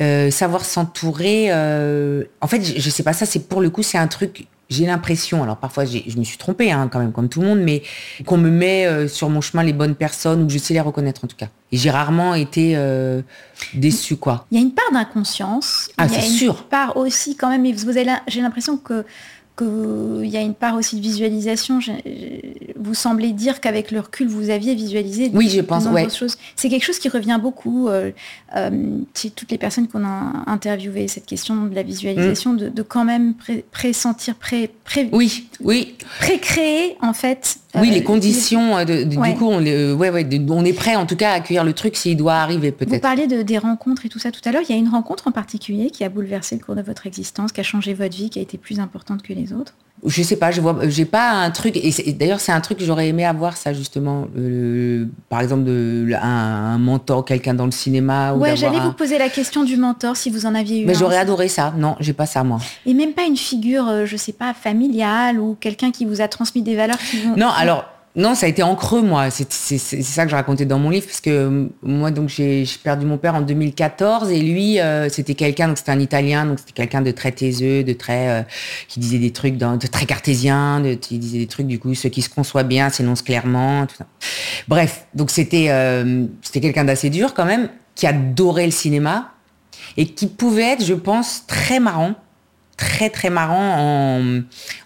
euh, 0.00 0.30
savoir 0.30 0.64
s'entourer. 0.64 1.46
Euh, 1.50 2.24
en 2.40 2.46
fait, 2.46 2.62
je, 2.62 2.90
sais 2.90 3.02
pas 3.02 3.12
ça. 3.12 3.26
C'est 3.26 3.48
pour 3.48 3.60
le 3.60 3.70
coup, 3.70 3.82
c'est 3.82 3.98
un 3.98 4.08
truc. 4.08 4.46
J'ai 4.68 4.84
l'impression, 4.84 5.44
alors 5.44 5.58
parfois 5.58 5.84
je 5.84 6.18
me 6.18 6.24
suis 6.24 6.38
trompée 6.38 6.72
hein, 6.72 6.88
quand 6.90 6.98
même 6.98 7.12
comme 7.12 7.28
tout 7.28 7.40
le 7.40 7.46
monde, 7.46 7.60
mais 7.60 7.84
qu'on 8.24 8.36
me 8.36 8.50
met 8.50 8.84
euh, 8.84 9.06
sur 9.06 9.30
mon 9.30 9.40
chemin 9.40 9.62
les 9.62 9.72
bonnes 9.72 9.94
personnes 9.94 10.42
ou 10.42 10.46
que 10.48 10.52
je 10.52 10.58
sais 10.58 10.74
les 10.74 10.80
reconnaître 10.80 11.22
en 11.22 11.28
tout 11.28 11.36
cas. 11.36 11.46
Et 11.70 11.76
j'ai 11.76 11.88
rarement 11.88 12.34
été 12.34 12.76
déçue 13.74 14.16
quoi. 14.16 14.44
Il 14.50 14.58
y 14.58 14.60
a 14.60 14.64
une 14.64 14.72
part 14.72 14.90
d'inconscience. 14.92 15.88
Ah 15.98 16.08
c'est 16.08 16.20
sûr. 16.20 16.56
Une 16.58 16.68
part 16.68 16.96
aussi 16.96 17.36
quand 17.36 17.48
même. 17.48 17.64
Vous 17.72 17.96
avez, 17.96 18.06
j'ai 18.26 18.40
l'impression 18.40 18.76
que 18.76 19.04
qu'il 19.56 20.28
y 20.28 20.36
a 20.36 20.40
une 20.40 20.54
part 20.54 20.74
aussi 20.74 20.96
de 20.96 21.00
visualisation. 21.00 21.78
vous 22.76 22.94
semblez 22.94 23.32
dire 23.32 23.60
qu'avec 23.60 23.90
le 23.90 24.00
recul, 24.00 24.28
vous 24.28 24.50
aviez 24.50 24.74
visualisé 24.74 25.30
oui, 25.32 25.48
je 25.48 25.60
pense, 25.60 25.86
ouais. 25.86 26.10
choses. 26.10 26.36
C'est 26.56 26.68
quelque 26.68 26.84
chose 26.84 26.98
qui 26.98 27.08
revient 27.08 27.38
beaucoup 27.40 27.88
euh, 27.88 28.10
euh, 28.54 28.98
chez 29.14 29.30
toutes 29.30 29.50
les 29.50 29.58
personnes 29.58 29.88
qu'on 29.88 30.04
a 30.04 30.44
interviewées, 30.46 31.08
cette 31.08 31.26
question 31.26 31.66
de 31.66 31.74
la 31.74 31.82
visualisation, 31.82 32.52
mm. 32.52 32.70
de, 32.70 32.82
quand 32.82 33.04
même 33.04 33.34
pressentir, 33.70 34.34
pré, 34.34 34.70
pré, 34.84 35.08
oui, 35.12 35.48
oui. 35.60 35.94
pré-créer 36.20 36.96
en 37.00 37.12
fait 37.12 37.58
oui, 37.80 37.90
les 37.90 38.02
conditions, 38.02 38.84
du 38.84 39.18
coup, 39.18 39.46
on, 39.48 39.58
on 39.58 40.64
est 40.64 40.72
prêt 40.72 40.96
en 40.96 41.06
tout 41.06 41.16
cas 41.16 41.30
à 41.30 41.34
accueillir 41.34 41.64
le 41.64 41.72
truc 41.72 41.96
s'il 41.96 42.16
doit 42.16 42.34
arriver 42.34 42.72
peut-être. 42.72 42.94
Vous 42.94 43.00
parlez 43.00 43.26
de, 43.26 43.42
des 43.42 43.58
rencontres 43.58 44.06
et 44.06 44.08
tout 44.08 44.18
ça 44.18 44.30
tout 44.30 44.40
à 44.44 44.52
l'heure. 44.52 44.62
Il 44.68 44.72
y 44.72 44.74
a 44.74 44.78
une 44.78 44.88
rencontre 44.88 45.28
en 45.28 45.32
particulier 45.32 45.90
qui 45.90 46.04
a 46.04 46.08
bouleversé 46.08 46.56
le 46.56 46.64
cours 46.64 46.74
de 46.74 46.82
votre 46.82 47.06
existence, 47.06 47.52
qui 47.52 47.60
a 47.60 47.64
changé 47.64 47.94
votre 47.94 48.16
vie, 48.16 48.30
qui 48.30 48.38
a 48.38 48.42
été 48.42 48.58
plus 48.58 48.80
importante 48.80 49.22
que 49.22 49.32
les 49.32 49.52
autres 49.52 49.74
je 50.04 50.22
sais 50.22 50.36
pas, 50.36 50.50
je 50.50 50.60
vois, 50.60 50.76
j'ai 50.88 51.04
pas 51.04 51.30
un 51.30 51.50
truc. 51.50 51.76
Et, 51.76 52.12
d'ailleurs, 52.12 52.40
c'est 52.40 52.52
un 52.52 52.60
truc 52.60 52.78
que 52.78 52.84
j'aurais 52.84 53.08
aimé 53.08 53.24
avoir 53.24 53.56
ça 53.56 53.72
justement. 53.72 54.26
par 55.28 55.40
exemple, 55.40 55.64
de, 55.64 56.08
un, 56.20 56.78
mentor, 56.78 57.24
quelqu'un 57.24 57.54
dans 57.54 57.64
le 57.64 57.70
cinéma. 57.70 58.34
Ouais, 58.34 58.56
j'allais 58.56 58.80
vous 58.80 58.92
poser 58.92 59.18
la 59.18 59.28
question 59.28 59.64
du 59.64 59.76
mentor 59.76 60.16
si 60.16 60.30
vous 60.30 60.46
en 60.46 60.54
aviez 60.54 60.82
eu. 60.82 60.86
Mais 60.86 60.94
j'aurais 60.94 61.18
adoré 61.18 61.48
ça. 61.48 61.72
Non, 61.76 61.96
j'ai 62.00 62.12
pas 62.12 62.26
ça 62.26 62.44
moi. 62.44 62.58
Et 62.84 62.94
même 62.94 63.12
pas 63.12 63.24
une 63.24 63.36
figure, 63.36 63.88
euh, 63.88 64.06
je 64.06 64.16
sais 64.16 64.32
pas, 64.32 64.54
familiale 64.54 65.40
ou 65.40 65.56
quelqu'un 65.58 65.90
qui 65.90 66.04
vous 66.04 66.20
a 66.20 66.28
transmis 66.28 66.62
des 66.62 66.76
valeurs 66.76 66.98
qui 66.98 67.22
vont. 67.22 67.36
Non, 67.36 67.48
alors 67.48 67.84
non, 68.16 68.34
ça 68.34 68.46
a 68.46 68.48
été 68.48 68.62
en 68.62 68.74
creux, 68.76 69.02
moi. 69.02 69.28
C'est 69.30 69.78
ça 69.78 70.24
que 70.24 70.30
je 70.30 70.36
racontais 70.36 70.64
dans 70.64 70.78
mon 70.78 70.88
livre, 70.88 71.04
parce 71.04 71.20
que 71.20 71.28
euh, 71.28 71.66
moi, 71.82 72.10
donc, 72.10 72.30
j'ai 72.30 72.64
perdu 72.82 73.04
mon 73.04 73.18
père 73.18 73.34
en 73.34 73.42
2014, 73.42 74.30
et 74.30 74.40
lui, 74.40 74.80
euh, 74.80 75.10
c'était 75.10 75.34
quelqu'un, 75.34 75.68
donc 75.68 75.76
c'était 75.76 75.90
un 75.90 76.00
Italien, 76.00 76.46
donc 76.46 76.58
c'était 76.58 76.72
quelqu'un 76.72 77.02
de 77.02 77.10
très 77.10 77.30
taiseux, 77.30 77.84
de 77.84 77.92
très, 77.92 78.28
euh, 78.28 78.42
qui 78.88 79.00
disait 79.00 79.18
des 79.18 79.32
trucs 79.32 79.58
de 79.58 79.86
très 79.86 80.06
cartésien, 80.06 80.80
de, 80.80 80.94
qui 80.94 81.18
disait 81.18 81.40
des 81.40 81.46
trucs, 81.46 81.66
du 81.66 81.78
coup, 81.78 81.94
ceux 81.94 82.08
qui 82.08 82.22
se 82.22 82.30
conçoit 82.30 82.62
bien 82.62 82.88
s'énoncent 82.88 83.22
clairement. 83.22 83.86
Bref, 84.66 85.06
donc 85.14 85.30
c'était, 85.30 85.70
c'était 86.40 86.60
quelqu'un 86.60 86.84
d'assez 86.84 87.10
dur 87.10 87.34
quand 87.34 87.44
même, 87.44 87.68
qui 87.94 88.06
adorait 88.06 88.64
le 88.64 88.72
cinéma, 88.72 89.32
et 89.98 90.06
qui 90.06 90.26
pouvait 90.26 90.72
être, 90.72 90.84
je 90.84 90.94
pense, 90.94 91.46
très 91.46 91.80
marrant 91.80 92.14
très 92.76 93.10
très 93.10 93.30
marrant 93.30 94.20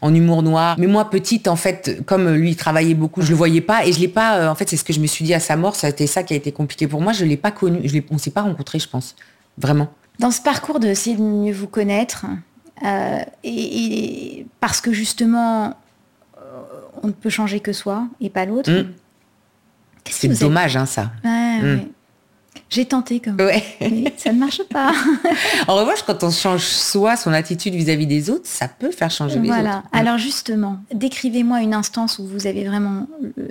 en, 0.03 0.15
humour 0.15 0.43
noir. 0.43 0.77
Mais 0.79 0.87
moi 0.87 1.11
petite 1.11 1.49
en 1.49 1.57
fait, 1.57 2.03
comme 2.07 2.29
lui 2.35 2.51
il 2.51 2.57
travaillait 2.57 2.95
beaucoup, 2.95 3.23
je 3.23 3.31
le 3.31 3.37
voyais 3.37 3.61
pas 3.61 3.85
et 3.87 3.93
je 3.93 4.01
l'ai 4.01 4.09
pas. 4.09 4.39
Euh, 4.39 4.49
en 4.49 4.55
fait, 4.55 4.69
c'est 4.69 4.77
ce 4.77 4.85
que 4.85 4.93
je 4.93 5.01
me 5.01 5.07
suis 5.07 5.25
dit 5.25 5.35
à 5.35 5.41
sa 5.41 5.57
mort. 5.57 5.77
Ça 5.77 5.89
a 5.89 5.91
été 5.91 6.07
ça 6.07 6.23
qui 6.23 6.35
a 6.35 6.37
été 6.37 6.53
compliqué 6.53 6.87
pour 6.87 7.01
moi. 7.01 7.13
Je 7.13 7.25
l'ai 7.25 7.37
pas 7.37 7.51
connu. 7.51 7.81
Je 7.85 7.99
on 8.11 8.19
s'est 8.19 8.31
pas 8.31 8.43
rencontrés, 8.43 8.79
je 8.79 8.89
pense, 8.89 9.17
vraiment. 9.59 9.93
Dans 10.19 10.31
ce 10.31 10.41
parcours 10.41 10.81
de 10.81 10.89
essayer 10.89 11.17
de 11.17 11.23
mieux 11.23 11.53
vous 11.53 11.67
connaître, 11.67 12.27
euh, 12.85 13.21
et, 13.43 14.47
parce 14.61 14.81
que 14.81 14.93
justement, 14.93 15.77
euh, 16.39 16.41
on 17.03 17.09
ne 17.09 17.13
peut 17.13 17.31
changer 17.31 17.61
que 17.61 17.73
soi 17.73 18.07
et 18.21 18.31
pas 18.31 18.45
l'autre. 18.45 18.71
Mmh. 18.71 18.93
C'est 20.09 20.29
dommage, 20.29 20.77
hein, 20.77 20.87
ça. 20.87 21.13
Mmh. 21.25 21.79
J'ai 22.69 22.85
tenté 22.85 23.19
comme 23.19 23.37
ouais. 23.37 23.64
mais 23.80 24.12
ça 24.16 24.33
ne 24.33 24.38
marche 24.38 24.62
pas. 24.64 24.92
en 25.69 25.75
revanche, 25.75 26.02
quand 26.07 26.23
on 26.23 26.30
change 26.30 26.64
soi, 26.64 27.16
son 27.16 27.33
attitude 27.33 27.75
vis-à-vis 27.75 28.07
des 28.07 28.30
autres, 28.30 28.47
ça 28.47 28.69
peut 28.69 28.92
faire 28.92 29.11
changer 29.11 29.40
les 29.40 29.49
autres. 29.49 29.61
Voilà. 29.61 29.83
Alors 29.92 30.19
justement, 30.19 30.78
décrivez-moi 30.95 31.62
une 31.62 31.75
instance 31.75 32.21
où 32.21 32.26
vous 32.26 32.47
avez 32.47 32.64
vraiment 32.64 33.09
euh, 33.38 33.49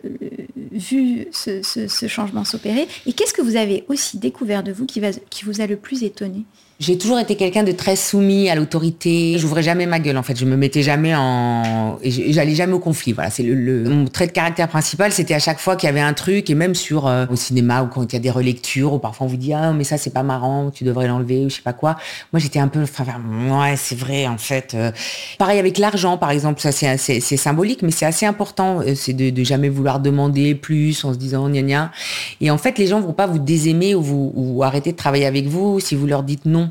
vu 0.71 1.27
ce, 1.31 2.07
changement 2.07 2.45
s'opérer. 2.45 2.87
Et 3.05 3.13
qu'est-ce 3.13 3.33
que 3.33 3.41
vous 3.41 3.57
avez 3.57 3.83
aussi 3.89 4.17
découvert 4.17 4.63
de 4.63 4.71
vous 4.71 4.85
qui, 4.85 5.01
va, 5.01 5.11
qui 5.11 5.43
vous 5.43 5.59
a 5.59 5.67
le 5.67 5.75
plus 5.75 6.03
étonné? 6.03 6.45
J'ai 6.79 6.97
toujours 6.97 7.19
été 7.19 7.35
quelqu'un 7.35 7.63
de 7.63 7.73
très 7.73 7.97
soumis 7.97 8.49
à 8.49 8.55
l'autorité. 8.55 9.37
J'ouvrais 9.37 9.63
jamais 9.63 9.85
ma 9.85 9.99
gueule 9.99 10.17
en 10.17 10.23
fait. 10.23 10.39
Je 10.39 10.45
me 10.45 10.55
mettais 10.55 10.81
jamais 10.81 11.13
en, 11.13 11.99
j'allais 12.01 12.55
jamais 12.55 12.71
au 12.71 12.79
conflit. 12.79 13.11
Voilà, 13.11 13.29
c'est 13.29 13.43
le, 13.43 13.83
mon 13.83 14.05
trait 14.05 14.27
de 14.27 14.31
caractère 14.31 14.69
principal. 14.69 15.11
C'était 15.11 15.33
à 15.33 15.39
chaque 15.39 15.59
fois 15.59 15.75
qu'il 15.75 15.87
y 15.87 15.89
avait 15.89 15.99
un 15.99 16.13
truc 16.13 16.49
et 16.49 16.55
même 16.55 16.75
sur 16.75 17.05
euh, 17.05 17.25
au 17.29 17.35
cinéma 17.35 17.83
ou 17.83 17.87
quand 17.87 18.03
il 18.03 18.13
y 18.13 18.15
a 18.15 18.21
des 18.21 18.31
relectures 18.31 18.93
ou 18.93 18.99
parfois 18.99 19.27
on 19.27 19.29
vous 19.29 19.35
dit 19.35 19.51
ah 19.51 19.73
mais 19.73 19.83
ça 19.83 19.97
c'est 19.97 20.13
pas 20.13 20.23
marrant, 20.23 20.71
tu 20.71 20.85
devrais 20.85 21.07
l'enlever 21.07 21.45
ou 21.45 21.49
je 21.49 21.55
sais 21.55 21.61
pas 21.61 21.73
quoi. 21.73 21.97
Moi 22.31 22.39
j'étais 22.39 22.59
un 22.59 22.69
peu 22.69 22.79
ouais 22.79 23.75
c'est 23.75 23.97
vrai 23.97 24.27
en 24.27 24.37
fait. 24.37 24.73
Euh. 24.73 24.93
pareil 25.37 25.59
avec 25.59 25.79
l'argent 25.79 26.17
par 26.17 26.31
exemple, 26.31 26.61
ça 26.61 26.71
c'est 26.71 26.97
c'est 26.97 27.37
symbolique 27.37 27.81
mais 27.81 27.91
c'est 27.91 28.05
assez 28.05 28.25
important. 28.25 28.79
Euh, 28.79 28.95
c'est 28.95 29.13
de, 29.13 29.31
de, 29.31 29.43
jamais 29.43 29.67
vouloir 29.67 29.99
demander 29.99 30.55
plus 30.55 31.03
en 31.03 31.11
se 31.11 31.17
disant 31.17 31.49
gna 31.49 31.61
gna. 31.61 31.91
Et 32.39 32.51
en 32.51 32.57
fait 32.57 32.77
les 32.77 32.87
gens 32.87 33.01
vont 33.01 33.11
pas 33.11 33.27
vous 33.27 33.39
désaimer 33.39 33.95
ou 33.95 34.01
vous 34.01 34.31
ou 34.33 34.63
arrêter 34.63 34.93
de 34.93 34.97
travailler 34.97 35.25
avec 35.25 35.47
vous 35.47 35.81
si 35.81 35.95
vous 35.95 36.07
leur 36.07 36.23
dites 36.23 36.45
non. 36.45 36.68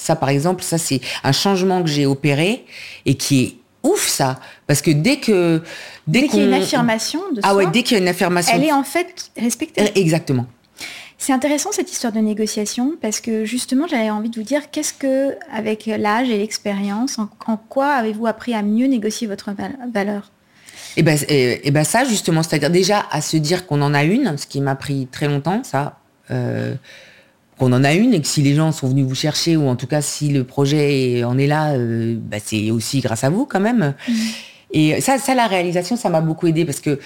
Ça, 0.00 0.16
par 0.16 0.30
exemple, 0.30 0.62
ça, 0.62 0.78
c'est 0.78 1.00
un 1.24 1.32
changement 1.32 1.82
que 1.82 1.88
j'ai 1.88 2.06
opéré 2.06 2.64
et 3.04 3.14
qui 3.14 3.44
est 3.44 3.56
ouf, 3.82 4.08
ça. 4.08 4.40
Parce 4.66 4.80
que 4.80 4.90
dès 4.90 5.18
que... 5.18 5.62
Dès, 6.06 6.26
qu'il 6.26 6.40
y 6.40 6.42
a 6.42 6.46
une 6.46 6.54
affirmation 6.54 7.20
de 7.32 7.40
Ah 7.42 7.54
ouais, 7.54 7.66
dès 7.66 7.82
qu'il 7.82 7.96
y 7.96 8.00
a 8.00 8.02
une 8.02 8.08
affirmation... 8.08 8.56
Elle 8.56 8.64
est 8.64 8.72
en 8.72 8.82
fait 8.82 9.30
respectée. 9.36 9.92
Exactement. 9.94 10.46
C'est 11.18 11.34
intéressant 11.34 11.70
cette 11.70 11.92
histoire 11.92 12.14
de 12.14 12.18
négociation 12.18 12.94
parce 13.02 13.20
que 13.20 13.44
justement 13.44 13.86
j'avais 13.86 14.08
envie 14.08 14.30
de 14.30 14.36
vous 14.36 14.42
dire 14.42 14.70
qu'est-ce 14.70 14.94
que 14.94 15.34
avec 15.52 15.84
l'âge 15.84 16.30
et 16.30 16.38
l'expérience, 16.38 17.18
en, 17.18 17.58
quoi 17.58 17.88
avez-vous 17.88 18.26
appris 18.26 18.54
à 18.54 18.62
mieux 18.62 18.86
négocier 18.86 19.26
votre 19.26 19.50
valeur? 19.92 20.30
Et 20.96 21.00
eh 21.00 21.02
ben, 21.02 21.18
et, 21.28 21.52
eh, 21.52 21.60
eh 21.64 21.70
ben 21.70 21.84
ça 21.84 22.04
justement, 22.04 22.42
c'est-à-dire 22.42 22.70
déjà 22.70 23.04
à 23.10 23.20
se 23.20 23.36
dire 23.36 23.66
qu'on 23.66 23.82
en 23.82 23.92
a 23.92 24.02
une, 24.02 24.38
ce 24.38 24.46
qui 24.46 24.62
m'a 24.62 24.74
pris 24.76 25.08
très 25.12 25.28
longtemps, 25.28 25.62
ça. 25.62 25.98
Euh, 26.30 26.74
qu'on 27.60 27.74
en 27.74 27.84
a 27.84 27.92
une 27.92 28.14
et 28.14 28.22
que 28.22 28.26
si 28.26 28.40
les 28.40 28.54
gens 28.54 28.72
sont 28.72 28.88
venus 28.88 29.04
vous 29.04 29.14
chercher 29.14 29.54
ou 29.54 29.68
en 29.68 29.76
tout 29.76 29.86
cas 29.86 30.00
si 30.00 30.30
le 30.30 30.44
projet 30.44 31.22
en 31.24 31.36
est 31.36 31.46
là, 31.46 31.72
euh, 31.72 32.16
bah, 32.18 32.38
c'est 32.42 32.70
aussi 32.70 33.00
grâce 33.00 33.22
à 33.22 33.28
vous 33.28 33.44
quand 33.44 33.60
même. 33.60 33.92
Mmh. 34.08 34.12
Et 34.72 35.00
ça, 35.02 35.18
ça, 35.18 35.34
la 35.34 35.46
réalisation, 35.46 35.96
ça 35.96 36.08
m'a 36.08 36.22
beaucoup 36.22 36.46
aidé 36.46 36.64
parce 36.64 36.80
que 36.80 36.98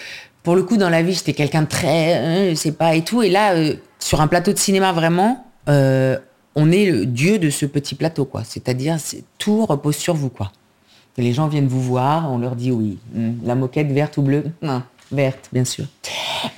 pour 0.44 0.54
le 0.54 0.62
coup, 0.62 0.76
dans 0.76 0.90
la 0.90 1.02
vie, 1.02 1.12
j'étais 1.12 1.32
quelqu'un 1.32 1.62
de 1.62 1.66
très, 1.66 2.14
hein, 2.14 2.50
je 2.50 2.54
sais 2.54 2.70
pas 2.70 2.94
et 2.94 3.02
tout. 3.02 3.20
Et 3.22 3.30
là, 3.30 3.54
euh, 3.54 3.74
sur 3.98 4.20
un 4.20 4.28
plateau 4.28 4.52
de 4.52 4.58
cinéma, 4.58 4.92
vraiment, 4.92 5.44
euh, 5.68 6.18
on 6.54 6.70
est 6.70 6.88
le 6.88 7.04
dieu 7.04 7.40
de 7.40 7.50
ce 7.50 7.66
petit 7.66 7.96
plateau, 7.96 8.24
quoi. 8.24 8.44
C'est-à-dire, 8.44 8.96
tout 9.38 9.66
repose 9.66 9.96
sur 9.96 10.14
vous, 10.14 10.28
quoi. 10.28 10.52
les 11.16 11.32
gens 11.32 11.48
viennent 11.48 11.66
vous 11.66 11.82
voir, 11.82 12.30
on 12.30 12.38
leur 12.38 12.54
dit 12.54 12.70
oui. 12.70 12.98
Mmh. 13.12 13.30
La 13.44 13.56
moquette 13.56 13.90
verte 13.90 14.18
ou 14.18 14.22
bleue 14.22 14.44
Non, 14.62 14.82
verte, 15.14 15.48
bien 15.52 15.64
sûr. 15.64 15.84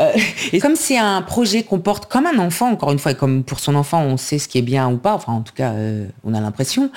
Euh, 0.00 0.12
et 0.52 0.58
comme 0.58 0.76
c'est 0.76 0.98
un 0.98 1.22
projet 1.22 1.62
qu'on 1.62 1.78
porte 1.78 2.06
comme 2.06 2.26
un 2.26 2.38
enfant, 2.38 2.70
encore 2.70 2.90
une 2.92 2.98
fois, 2.98 3.12
et 3.12 3.14
comme 3.14 3.44
pour 3.44 3.60
son 3.60 3.74
enfant, 3.74 4.02
on 4.02 4.16
sait 4.16 4.38
ce 4.38 4.48
qui 4.48 4.58
est 4.58 4.62
bien 4.62 4.90
ou 4.90 4.96
pas, 4.96 5.14
enfin 5.14 5.32
en 5.32 5.42
tout 5.42 5.54
cas, 5.54 5.72
euh, 5.72 6.06
on 6.24 6.34
a 6.34 6.40
l'impression, 6.40 6.90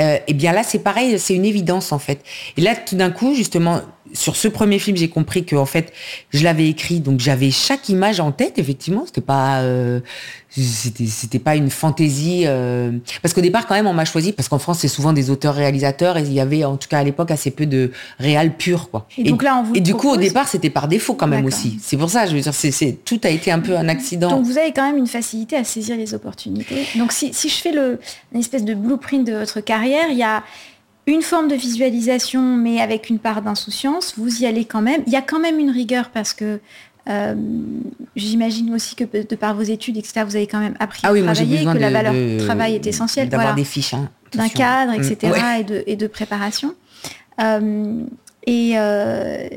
euh, 0.00 0.16
et 0.16 0.22
eh 0.28 0.34
bien 0.34 0.52
là, 0.52 0.62
c'est 0.62 0.78
pareil, 0.78 1.18
c'est 1.18 1.34
une 1.34 1.44
évidence 1.44 1.92
en 1.92 1.98
fait. 1.98 2.20
Et 2.56 2.60
là, 2.60 2.74
tout 2.74 2.96
d'un 2.96 3.10
coup, 3.10 3.34
justement, 3.34 3.80
sur 4.12 4.36
ce 4.36 4.48
premier 4.48 4.78
film, 4.78 4.96
j'ai 4.96 5.08
compris 5.08 5.44
que 5.44 5.56
en 5.56 5.66
fait, 5.66 5.92
je 6.30 6.44
l'avais 6.44 6.68
écrit, 6.68 7.00
donc 7.00 7.20
j'avais 7.20 7.50
chaque 7.50 7.88
image 7.88 8.20
en 8.20 8.32
tête. 8.32 8.58
Effectivement, 8.58 9.04
c'était 9.06 9.20
pas, 9.20 9.60
euh, 9.60 10.00
c'était 10.50 11.38
pas 11.38 11.56
une 11.56 11.70
fantaisie. 11.70 12.42
Euh, 12.46 12.92
parce 13.22 13.34
qu'au 13.34 13.40
départ, 13.40 13.66
quand 13.66 13.74
même, 13.74 13.86
on 13.86 13.92
m'a 13.92 14.04
choisi 14.04 14.32
parce 14.32 14.48
qu'en 14.48 14.58
France, 14.58 14.78
c'est 14.80 14.88
souvent 14.88 15.12
des 15.12 15.30
auteurs-réalisateurs 15.30 16.16
et 16.16 16.22
il 16.22 16.32
y 16.32 16.40
avait, 16.40 16.64
en 16.64 16.76
tout 16.76 16.88
cas 16.88 16.98
à 16.98 17.04
l'époque, 17.04 17.30
assez 17.30 17.50
peu 17.50 17.66
de 17.66 17.90
réal 18.18 18.56
pur, 18.56 18.90
quoi. 18.90 19.06
Et, 19.18 19.24
donc 19.24 19.42
là, 19.42 19.58
on 19.58 19.62
vous 19.62 19.74
et 19.74 19.80
du 19.80 19.94
coup, 19.94 20.08
au 20.08 20.16
départ, 20.16 20.48
c'était 20.48 20.70
par 20.70 20.88
défaut 20.88 21.14
quand 21.14 21.28
même 21.28 21.44
aussi. 21.44 21.78
C'est 21.82 21.96
pour 21.96 22.10
ça, 22.10 22.26
je 22.26 22.34
veux 22.34 22.40
dire, 22.40 22.54
c'est 22.54 22.98
tout 23.04 23.20
a 23.24 23.30
été 23.30 23.50
un 23.50 23.60
peu 23.60 23.76
un 23.76 23.88
accident. 23.88 24.30
Donc 24.30 24.44
vous 24.44 24.58
avez 24.58 24.72
quand 24.72 24.86
même 24.86 24.98
une 24.98 25.06
facilité 25.06 25.56
à 25.56 25.64
saisir 25.64 25.96
les 25.96 26.14
opportunités. 26.14 26.86
Donc 26.96 27.12
si, 27.12 27.32
si 27.32 27.48
je 27.48 27.56
fais 27.56 27.72
le, 27.72 28.00
une 28.32 28.40
espèce 28.40 28.64
de 28.64 28.74
blueprint 28.74 29.26
de 29.26 29.34
votre 29.34 29.60
carrière, 29.60 30.06
il 30.10 30.18
y 30.18 30.22
a 30.22 30.42
une 31.06 31.22
forme 31.22 31.48
de 31.48 31.54
visualisation, 31.54 32.42
mais 32.56 32.80
avec 32.80 33.10
une 33.10 33.18
part 33.18 33.42
d'insouciance, 33.42 34.14
vous 34.16 34.42
y 34.42 34.46
allez 34.46 34.64
quand 34.64 34.82
même. 34.82 35.02
Il 35.06 35.12
y 35.12 35.16
a 35.16 35.22
quand 35.22 35.38
même 35.38 35.58
une 35.58 35.70
rigueur 35.70 36.10
parce 36.10 36.32
que 36.32 36.58
euh, 37.08 37.34
j'imagine 38.16 38.74
aussi 38.74 38.96
que 38.96 39.04
de 39.04 39.36
par 39.36 39.54
vos 39.54 39.62
études, 39.62 39.96
etc., 39.96 40.24
vous 40.26 40.34
avez 40.34 40.48
quand 40.48 40.58
même 40.58 40.74
appris 40.80 41.00
ah 41.04 41.10
à 41.10 41.22
travailler, 41.22 41.64
que 41.64 41.78
la 41.78 41.90
valeur 41.90 42.12
de, 42.12 42.44
travail 42.44 42.74
est 42.74 42.86
essentielle. 42.86 43.28
D'avoir 43.28 43.54
des 43.54 43.64
fiches. 43.64 43.94
Hein, 43.94 44.10
D'un 44.32 44.48
cadre, 44.48 44.94
etc., 44.94 45.32
mm, 45.32 45.74
et, 45.86 45.94
de, 45.94 46.06
préparation. 46.08 46.74
Euh, 47.40 48.02
et, 48.44 48.72
euh, 48.76 49.48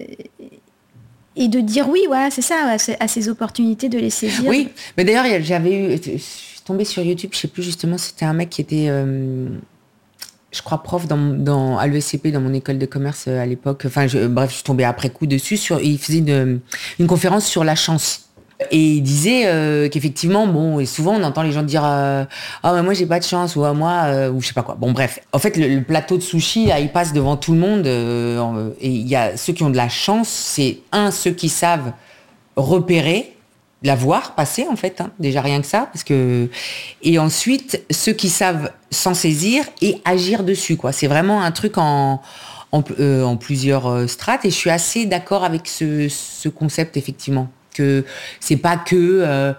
et 1.35 1.47
de 1.47 1.59
dire 1.59 1.89
oui, 1.89 2.01
voilà, 2.07 2.29
c'est 2.29 2.43
ça, 2.43 2.75
à 2.99 3.07
ces 3.07 3.29
opportunités 3.29 3.89
de 3.89 3.97
les 3.97 4.11
saisir. 4.11 4.47
Oui, 4.47 4.69
mais 4.97 5.03
d'ailleurs, 5.03 5.25
j'avais 5.41 5.73
eu, 5.73 5.91
je 5.97 6.17
suis 6.17 6.61
tombée 6.63 6.85
sur 6.85 7.01
YouTube, 7.01 7.31
je 7.33 7.39
sais 7.39 7.47
plus 7.47 7.63
justement, 7.63 7.97
c'était 7.97 8.25
un 8.25 8.33
mec 8.33 8.51
qui 8.51 8.61
était 8.61 8.89
je 10.51 10.61
crois, 10.61 10.81
prof 10.81 11.07
dans, 11.07 11.77
à 11.77 11.87
l'ESCP, 11.87 12.27
dans 12.31 12.41
mon 12.41 12.53
école 12.53 12.77
de 12.77 12.85
commerce 12.85 13.25
euh, 13.27 13.41
à 13.41 13.45
l'époque. 13.45 13.83
Enfin, 13.85 14.07
bref, 14.29 14.49
je 14.49 14.55
suis 14.55 14.63
tombée 14.63 14.83
après 14.83 15.09
coup 15.09 15.27
dessus. 15.27 15.59
Il 15.83 15.99
faisait 15.99 16.19
une, 16.19 17.07
conférence 17.07 17.45
sur 17.45 17.63
la 17.63 17.75
chance. 17.75 18.25
Et 18.71 18.95
il 18.95 19.01
disait 19.01 19.43
euh, 19.45 19.87
qu'effectivement, 19.87 20.45
bon, 20.45 20.81
et 20.81 20.85
souvent 20.85 21.13
on 21.13 21.23
entend 21.23 21.43
les 21.43 21.53
gens 21.53 21.63
dire 21.63 21.83
euh, 21.85 22.25
ah 22.61 22.73
mais 22.73 22.83
moi 22.83 22.93
j'ai 22.93 23.05
pas 23.05 23.19
de 23.19 23.23
chance 23.23 23.55
ou 23.55 23.63
à 23.63 23.71
moi 23.71 24.27
ou 24.33 24.41
je 24.41 24.47
sais 24.47 24.53
pas 24.53 24.63
quoi. 24.63 24.75
Bon 24.75 24.91
bref, 24.91 25.21
en 25.31 25.39
fait 25.39 25.55
le, 25.55 25.81
plateau 25.81 26.17
de 26.17 26.21
sushi 26.21 26.69
il 26.77 26.91
passe 26.91 27.13
devant 27.13 27.37
tout 27.37 27.53
le 27.53 27.57
monde 27.57 27.87
et 27.87 28.89
il 28.89 29.07
y 29.07 29.15
a 29.15 29.37
ceux 29.37 29.53
qui 29.53 29.63
ont 29.63 29.69
de 29.69 29.77
la 29.77 29.87
chance, 29.87 30.27
c'est 30.27 30.79
un 30.91 31.09
ceux 31.11 31.31
qui 31.31 31.47
savent 31.47 31.93
repérer 32.57 33.33
la 33.83 33.95
voir 33.95 34.35
passer 34.35 34.65
en 34.69 34.75
fait, 34.75 35.01
hein. 35.01 35.11
déjà 35.19 35.41
rien 35.41 35.61
que 35.61 35.67
ça, 35.67 35.89
parce 35.91 36.03
que 36.03 36.49
et 37.01 37.17
ensuite 37.17 37.83
ceux 37.91 38.13
qui 38.13 38.29
savent 38.29 38.71
s'en 38.91 39.13
saisir 39.13 39.63
et 39.81 40.01
agir 40.05 40.43
dessus 40.43 40.75
quoi. 40.75 40.91
C'est 40.91 41.07
vraiment 41.07 41.41
un 41.41 41.51
truc 41.51 41.77
en 41.77 42.21
en, 42.71 42.83
euh, 42.99 43.35
plusieurs 43.35 43.87
euh, 43.87 44.07
strates 44.07 44.45
et 44.45 44.49
je 44.49 44.55
suis 44.55 44.69
assez 44.69 45.05
d'accord 45.05 45.43
avec 45.43 45.67
ce, 45.67 46.49
concept 46.49 46.97
effectivement 46.97 47.49
que 47.73 48.05
c'est 48.39 48.57
pas 48.57 48.77
que 48.77 48.95
euh, 48.95 49.53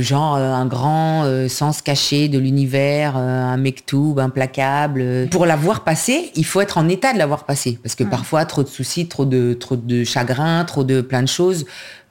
genre 0.00 0.36
euh, 0.36 0.52
un 0.52 0.66
grand 0.66 1.24
euh, 1.24 1.48
sens 1.48 1.82
caché 1.82 2.28
de 2.28 2.38
l'univers, 2.38 3.16
un 3.16 3.56
mektoub 3.56 4.18
implacable. 4.18 5.28
Pour 5.30 5.46
l'avoir 5.46 5.84
passé, 5.84 6.30
il 6.34 6.44
faut 6.44 6.60
être 6.60 6.78
en 6.78 6.88
état 6.88 7.12
de 7.12 7.18
l'avoir 7.18 7.44
passé, 7.44 7.78
parce 7.82 7.94
que 7.94 8.04
parfois 8.04 8.44
trop 8.44 8.62
de 8.62 8.68
soucis, 8.68 9.08
trop 9.08 9.24
de 9.24 9.54
trop 9.54 9.76
de 9.76 10.04
chagrin, 10.04 10.64
trop 10.64 10.84
de 10.84 11.00
plein 11.00 11.22
de 11.22 11.28
choses 11.28 11.66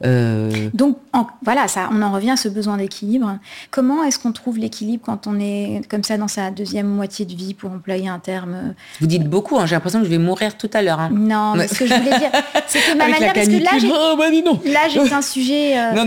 euh, 0.06 0.70
Donc 0.74 0.98
voilà, 1.44 1.68
ça, 1.68 1.90
on 1.92 2.02
en 2.02 2.12
revient 2.12 2.32
à 2.32 2.38
ce 2.38 2.48
besoin 2.48 2.78
d'équilibre. 2.78 3.38
Comment 3.72 4.04
est-ce 4.04 4.20
qu'on 4.20 4.32
trouve 4.32 4.58
l'équilibre 4.58 5.04
quand 5.06 5.28
on 5.28 5.40
est 5.40 5.82
comme 5.90 6.04
ça 6.04 6.18
dans 6.18 6.28
sa 6.28 6.52
deuxième 6.52 6.88
moitié 6.88 7.26
de 7.26 7.34
vie, 7.34 7.54
pour 7.54 7.72
employer 7.72 8.08
un 8.08 8.20
terme 8.20 8.74
Vous 9.02 9.08
dites 9.08 9.28
beaucoup, 9.28 9.58
hein, 9.58 9.66
j'ai 9.66 9.76
l'impression 9.76 10.00
que 10.00 10.06
je 10.06 10.10
vais 10.10 10.18
mourir 10.18 10.58
tout 10.58 10.70
à 10.74 10.82
l'heure. 10.82 11.00
Hein. 11.00 11.10
Non, 11.12 11.56
mais 11.56 11.68
ce 11.68 11.80
que 11.80 11.86
je 11.86 11.94
voulais 11.94 12.18
dire, 12.18 12.32
c'était 12.68 12.96
ma 12.96 13.08
manière, 13.10 13.34
parce 13.34 13.48
que 13.48 13.64
là, 13.64 13.72
j'ai 13.80 13.90
oh, 13.92 14.16
bah, 15.10 15.18
un 15.18 15.22
sujet 15.22 15.78
euh, 15.78 16.06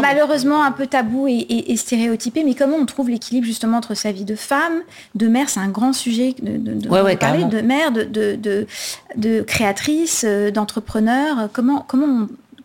malheureusement 0.00 0.62
un 0.62 0.72
peu 0.72 0.86
tabou 0.90 1.26
et, 1.28 1.76
stéréotypé, 1.76 2.44
mais 2.44 2.54
comment 2.54 2.76
on 2.76 2.86
trouve 2.86 3.08
l'équilibre 3.10 3.46
justement 3.46 3.78
entre 3.78 3.94
sa 3.94 4.12
vie 4.12 4.24
de 4.24 4.34
femme, 4.34 4.80
de 5.14 5.28
mère, 5.28 5.48
c'est 5.48 5.60
un 5.60 5.68
grand 5.68 5.92
sujet 5.92 6.34
de, 6.42 6.56
de, 6.56 7.14
parler, 7.16 7.44
de 7.44 7.60
mère, 7.60 7.92
de, 7.92 8.04
de, 8.04 8.66
de 9.16 9.42
créatrice, 9.42 10.24
euh, 10.26 10.50
d'entrepreneur. 10.50 11.48
Comment, 11.52 11.86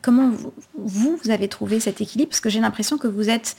comment 0.01 0.31
vous, 0.77 1.19
vous 1.23 1.29
avez 1.29 1.47
trouvé 1.47 1.79
cet 1.79 2.01
équilibre? 2.01 2.29
Parce 2.29 2.41
que 2.41 2.49
j'ai 2.49 2.59
l'impression 2.59 2.97
que 2.97 3.07
vous 3.07 3.29
êtes 3.29 3.55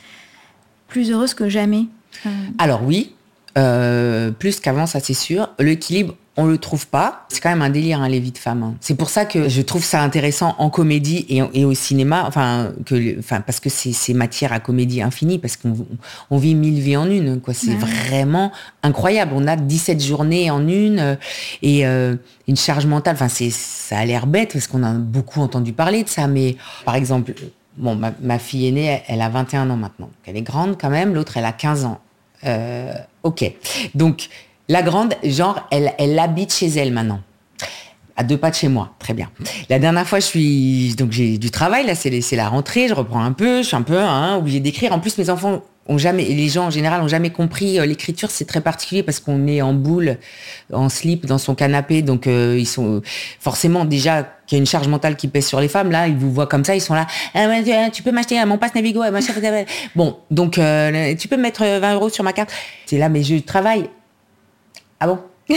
plus 0.89 1.11
heureuse 1.11 1.35
que 1.35 1.49
jamais. 1.49 1.87
Euh. 2.25 2.31
Alors 2.59 2.83
oui, 2.85 3.15
euh, 3.59 4.31
plus 4.31 4.61
qu'avant, 4.61 4.87
ça 4.87 5.01
c'est 5.01 5.15
sûr. 5.15 5.51
L'équilibre, 5.59 6.17
on 6.39 6.45
le 6.45 6.59
trouve 6.59 6.87
pas. 6.87 7.27
C'est 7.31 7.41
quand 7.41 7.49
même 7.49 7.63
un 7.63 7.71
délire, 7.71 8.03
hein, 8.03 8.09
les 8.09 8.21
vies 8.21 8.33
de 8.33 8.39
femmes. 8.39 8.63
Hein. 8.63 8.75
C'est 8.81 8.95
pour 8.95 9.09
ça 9.09 9.25
que 9.25 9.49
je 9.49 9.63
trouve 9.63 9.83
ça 9.83 10.03
intéressant 10.03 10.55
en 10.59 10.69
comédie 10.69 11.25
et, 11.29 11.65
au 11.65 11.75
cinéma, 11.75 12.25
enfin, 12.27 12.73
que, 12.85 13.19
enfin 13.19 13.41
parce 13.41 13.59
que 13.59 13.71
c'est 13.71 14.13
matière 14.13 14.53
à 14.53 14.61
comédie 14.61 15.01
infinie, 15.01 15.39
parce 15.39 15.57
qu'on 15.57 16.39
vit 16.39 16.55
mille 16.55 16.81
vies 16.81 16.97
en 16.97 17.11
une. 17.11 17.41
Quoi. 17.41 17.55
C'est 17.55 17.75
vraiment 17.75 18.53
incroyable. 18.83 19.33
On 19.35 19.47
a 19.47 19.57
17 19.57 20.03
journées 20.03 20.51
en 20.51 20.67
une 20.69 20.99
euh, 20.99 21.17
et 21.63 21.87
euh, 21.87 22.17
une 22.49 22.57
charge 22.57 22.87
mentale. 22.87 23.15
Enfin, 23.15 23.29
c'est, 23.29 23.51
ça 23.51 23.99
a 23.99 24.05
l'air 24.05 24.27
bête 24.27 24.53
parce 24.53 24.67
qu'on 24.67 24.83
a 24.83 24.93
beaucoup 24.93 25.41
entendu 25.41 25.73
parler 25.73 26.03
de 26.03 26.09
ça, 26.09 26.27
mais 26.27 26.57
par 26.85 26.97
exemple, 26.97 27.33
bon, 27.79 27.99
ma, 28.21 28.39
fille 28.39 28.69
aînée, 28.69 29.03
elle, 29.09 29.23
a 29.23 29.29
21 29.29 29.71
ans 29.71 29.77
maintenant. 29.77 30.11
Elle 30.27 30.37
est 30.37 30.43
grande 30.43 30.77
quand 30.79 30.91
même. 30.91 31.15
L'autre, 31.15 31.37
elle 31.37 31.45
a 31.47 31.53
15 31.53 31.87
ans. 31.87 32.01
Euh, 32.45 32.93
ok. 33.23 33.51
Donc, 33.95 34.29
la 34.69 34.83
grande, 34.83 35.15
genre, 35.23 35.69
elle, 35.71 36.19
habite 36.19 36.53
chez 36.53 36.69
elle 36.69 36.93
maintenant. 36.93 37.21
À 38.17 38.25
deux 38.25 38.39
pas 38.39 38.51
de 38.51 38.55
chez 38.55 38.69
moi, 38.69 38.95
très 38.99 39.13
bien. 39.13 39.31
La 39.69 39.79
dernière 39.79 40.09
fois, 40.09 40.21
je 40.21 40.25
suis 40.25 40.95
donc 40.97 41.13
j'ai 41.13 41.37
du 41.37 41.51
travail 41.51 41.87
là, 41.87 41.95
c'est 41.95 42.37
la 42.37 42.49
rentrée, 42.49 42.89
je 42.89 42.95
reprends 42.95 43.23
un 43.23 43.33
peu, 43.33 43.59
je 43.59 43.67
suis 43.67 43.77
un 43.77 43.83
peu 43.83 43.99
hein, 43.99 44.37
obligée 44.37 44.61
d'écrire. 44.61 44.93
En 44.93 45.01
plus, 45.01 45.19
mes 45.19 45.29
enfants 45.29 45.63
ont 45.89 45.99
jamais, 45.99 46.25
les 46.25 46.49
gens 46.49 46.67
en 46.67 46.71
général 46.71 47.03
ont 47.03 47.09
jamais 47.09 47.31
compris 47.31 47.79
euh, 47.79 47.87
l'écriture, 47.87 48.31
c'est 48.31 48.47
très 48.47 48.61
particulier 48.61 49.03
parce 49.03 49.21
qu'on 49.21 49.47
est 49.47 49.63
en 49.63 49.75
boule, 49.75 50.17
en 50.73 50.89
slip 50.89 51.27
dans 51.27 51.39
son 51.39 51.55
canapé, 51.55 52.03
donc 52.03 52.27
euh, 52.27 52.57
ils 52.59 52.67
sont 52.67 53.03
forcément 53.39 53.85
déjà 53.85 54.27
qu'il 54.47 54.57
y 54.57 54.59
a 54.59 54.61
une 54.61 54.67
charge 54.67 54.89
mentale 54.89 55.17
qui 55.17 55.29
pèse 55.29 55.47
sur 55.47 55.61
les 55.61 55.69
femmes. 55.69 55.91
Là, 55.91 56.09
ils 56.09 56.17
vous 56.17 56.33
voient 56.33 56.47
comme 56.47 56.65
ça, 56.65 56.75
ils 56.75 56.81
sont 56.81 56.95
là. 56.95 57.07
Ah, 57.35 57.47
tu 57.93 58.03
peux 58.03 58.13
m'acheter 58.13 58.43
mon 58.47 58.59
passe 58.59 58.75
Navigo, 58.75 59.03
bon, 59.95 60.17
donc 60.31 60.59
euh, 60.59 61.15
tu 61.17 61.29
peux 61.29 61.37
mettre 61.37 61.65
20 61.65 61.95
euros 61.95 62.09
sur 62.09 62.25
ma 62.25 62.33
carte. 62.33 62.51
C'est 62.87 62.99
là, 62.99 63.09
mais 63.09 63.23
je 63.23 63.37
travaille. 63.37 63.89
Ah 65.01 65.07
bon 65.07 65.19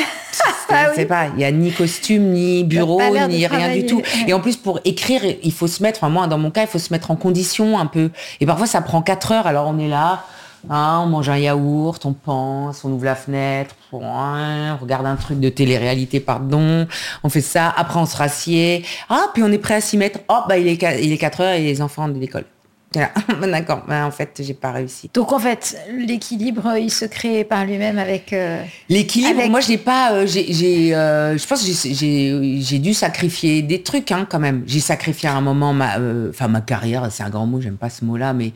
ah 0.69 0.93
sais 0.93 1.05
pas, 1.05 1.27
il 1.27 1.35
n'y 1.37 1.43
a 1.43 1.51
ni 1.51 1.71
costume, 1.71 2.31
ni 2.31 2.63
bureau, 2.63 3.01
ni 3.27 3.47
rien 3.47 3.73
du 3.73 3.85
tout. 3.85 4.01
Et 4.27 4.33
en 4.33 4.39
plus, 4.39 4.55
pour 4.55 4.79
écrire, 4.85 5.21
il 5.43 5.51
faut 5.51 5.67
se 5.67 5.81
mettre, 5.81 5.99
enfin 5.99 6.09
moi, 6.09 6.27
dans 6.27 6.37
mon 6.37 6.51
cas, 6.51 6.61
il 6.61 6.67
faut 6.67 6.77
se 6.79 6.93
mettre 6.93 7.09
en 7.09 7.15
condition 7.15 7.79
un 7.79 7.87
peu. 7.87 8.11
Et 8.39 8.45
parfois, 8.45 8.67
ça 8.67 8.81
prend 8.81 9.01
4 9.01 9.31
heures, 9.31 9.47
alors 9.47 9.67
on 9.67 9.79
est 9.79 9.87
là, 9.87 10.25
hein, 10.69 11.01
on 11.03 11.07
mange 11.07 11.29
un 11.29 11.37
yaourt, 11.37 12.05
on 12.05 12.13
pense, 12.13 12.85
on 12.85 12.91
ouvre 12.91 13.05
la 13.05 13.15
fenêtre, 13.15 13.75
on 13.91 14.77
regarde 14.79 15.07
un 15.07 15.15
truc 15.15 15.39
de 15.39 15.49
télé-réalité, 15.49 16.19
pardon, 16.19 16.87
on 17.23 17.29
fait 17.29 17.41
ça, 17.41 17.73
après 17.75 17.99
on 17.99 18.05
se 18.05 18.15
rassied, 18.15 18.85
ah, 19.09 19.27
puis 19.33 19.41
on 19.41 19.51
est 19.51 19.57
prêt 19.57 19.75
à 19.75 19.81
s'y 19.81 19.97
mettre, 19.97 20.19
oh, 20.29 20.41
bah 20.47 20.59
il 20.59 20.67
est, 20.67 21.03
il 21.03 21.11
est 21.11 21.17
4 21.17 21.41
heures 21.41 21.53
et 21.53 21.63
les 21.63 21.81
enfants 21.81 22.07
de 22.07 22.19
l'école. 22.19 22.45
D'accord, 23.41 23.83
mais 23.87 24.01
en 24.01 24.09
fait, 24.09 24.41
j'ai 24.43 24.55
pas 24.55 24.71
réussi. 24.71 25.11
Donc 25.13 25.31
en 25.31 25.37
fait, 25.39 25.77
l'équilibre, 25.91 26.75
il 26.77 26.89
se 26.89 27.05
crée 27.05 27.43
par 27.43 27.65
lui-même 27.65 27.99
avec. 27.99 28.33
Euh, 28.33 28.63
l'équilibre, 28.89 29.47
moi, 29.47 29.59
je 29.59 29.69
n'ai 29.69 29.77
pas. 29.77 30.13
Euh, 30.13 30.25
j'ai, 30.25 30.95
euh, 30.95 31.37
je 31.37 31.47
pense 31.47 31.63
que 31.63 31.71
j'ai 31.71 32.79
dû 32.79 32.93
sacrifier 32.95 33.61
des 33.61 33.83
trucs 33.83 34.11
hein, 34.11 34.27
quand 34.29 34.39
même. 34.39 34.63
J'ai 34.65 34.79
sacrifié 34.79 35.29
à 35.29 35.35
un 35.35 35.41
moment 35.41 35.71
ma, 35.71 35.97
enfin 36.29 36.47
ma 36.47 36.61
carrière, 36.61 37.07
c'est 37.11 37.23
un 37.23 37.29
grand 37.29 37.45
mot, 37.45 37.61
j'aime 37.61 37.77
pas 37.77 37.91
ce 37.91 38.03
mot-là, 38.05 38.33
mais 38.33 38.53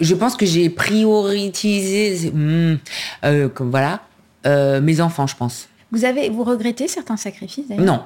je 0.00 0.14
pense 0.14 0.36
que 0.36 0.46
j'ai 0.46 0.68
prioritisé, 0.68 2.30
hmm, 2.30 2.78
comme 3.54 3.70
voilà, 3.70 4.00
mes 4.80 5.00
enfants, 5.00 5.28
je 5.28 5.36
pense. 5.36 5.68
Vous 5.92 6.04
avez, 6.04 6.28
vous 6.28 6.44
regrettez 6.44 6.88
certains 6.88 7.16
sacrifices 7.16 7.68
Non, 7.70 8.02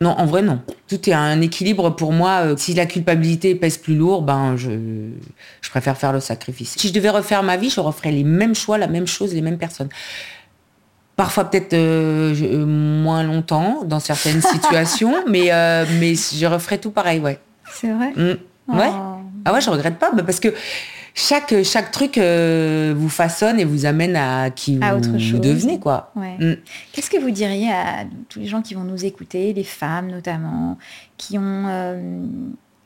non, 0.00 0.10
en 0.10 0.26
vrai, 0.26 0.42
non. 0.42 0.60
Tout 0.88 1.08
est 1.08 1.14
un 1.14 1.40
équilibre 1.40 1.90
pour 1.90 2.12
moi. 2.12 2.42
Euh, 2.44 2.56
si 2.56 2.74
la 2.74 2.84
culpabilité 2.84 3.54
pèse 3.54 3.78
plus 3.78 3.94
lourd, 3.94 4.22
ben 4.22 4.54
je, 4.56 4.70
je 5.62 5.70
préfère 5.70 5.96
faire 5.96 6.12
le 6.12 6.20
sacrifice. 6.20 6.74
Si 6.76 6.88
je 6.88 6.92
devais 6.92 7.08
refaire 7.08 7.42
ma 7.42 7.56
vie, 7.56 7.70
je 7.70 7.80
referais 7.80 8.12
les 8.12 8.24
mêmes 8.24 8.54
choix, 8.54 8.76
la 8.76 8.88
même 8.88 9.06
chose, 9.06 9.32
les 9.32 9.40
mêmes 9.40 9.56
personnes. 9.56 9.88
Parfois 11.16 11.44
peut-être 11.44 11.72
euh, 11.72 12.66
moins 12.66 13.22
longtemps 13.22 13.84
dans 13.84 14.00
certaines 14.00 14.42
situations, 14.52 15.14
mais, 15.28 15.50
euh, 15.50 15.86
mais 15.98 16.14
je 16.14 16.44
referais 16.44 16.76
tout 16.76 16.90
pareil, 16.90 17.20
ouais. 17.20 17.40
C'est 17.72 17.90
vrai? 17.90 18.12
Mmh. 18.14 18.74
Ouais. 18.76 18.90
Oh. 18.90 19.16
Ah 19.46 19.54
ouais, 19.54 19.62
je 19.62 19.70
regrette 19.70 19.98
pas, 19.98 20.10
bah, 20.12 20.24
parce 20.24 20.40
que 20.40 20.48
chaque, 21.18 21.62
chaque 21.64 21.90
truc 21.92 22.18
euh, 22.18 22.94
vous 22.94 23.08
façonne 23.08 23.58
et 23.58 23.64
vous 23.64 23.86
amène 23.86 24.16
à 24.16 24.50
qui 24.50 24.78
vous, 24.78 25.38
devenez. 25.38 25.80
quoi. 25.80 26.12
Mm. 26.14 26.52
Qu'est-ce 26.92 27.08
que 27.08 27.18
vous 27.18 27.30
diriez 27.30 27.70
à 27.70 28.04
tous 28.28 28.40
les 28.40 28.46
gens 28.46 28.60
qui 28.60 28.74
vont 28.74 28.84
nous 28.84 29.06
écouter, 29.06 29.54
les 29.54 29.64
femmes 29.64 30.10
notamment, 30.10 30.76
qui 31.16 31.38
ont, 31.38 31.64
euh, 31.68 32.20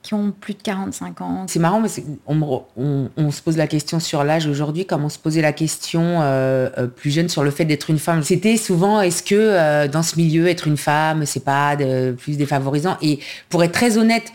qui 0.03 0.15
ont 0.15 0.31
plus 0.31 0.55
de 0.55 0.63
45 0.63 1.21
ans? 1.23 1.47
C'est 1.49 1.59
marrant, 1.59 1.81
mais 1.81 1.89
on, 2.29 3.09
on, 3.17 3.31
se 3.33 3.43
pose 3.43 3.57
la 3.57 3.67
question 3.67 3.99
sur 3.99 4.23
l'âge 4.23 4.47
aujourd'hui, 4.47 4.87
comme 4.87 5.05
on 5.05 5.09
se 5.09 5.19
posait 5.19 5.43
la 5.43 5.53
question 5.53 6.21
euh, 6.21 6.87
plus 6.87 7.11
jeune 7.11 7.29
sur 7.29 7.43
le 7.43 7.51
fait 7.51 7.65
d'être 7.65 7.91
une 7.91 7.99
femme. 7.99 8.23
C'était 8.23 8.57
souvent, 8.57 9.01
est-ce 9.01 9.25
que 9.25 9.89
dans 9.89 10.05
ce 10.05 10.15
milieu, 10.15 10.47
être 10.47 10.69
une 10.69 10.77
femme, 10.77 11.27
c'est 11.27 11.45
pas 11.45 11.75
de, 11.75 12.13
plus 12.13 12.37
défavorisant? 12.37 12.97
Et 13.03 13.19
pour 13.49 13.65
être 13.65 13.73
très 13.73 13.99
honnête, 13.99 14.33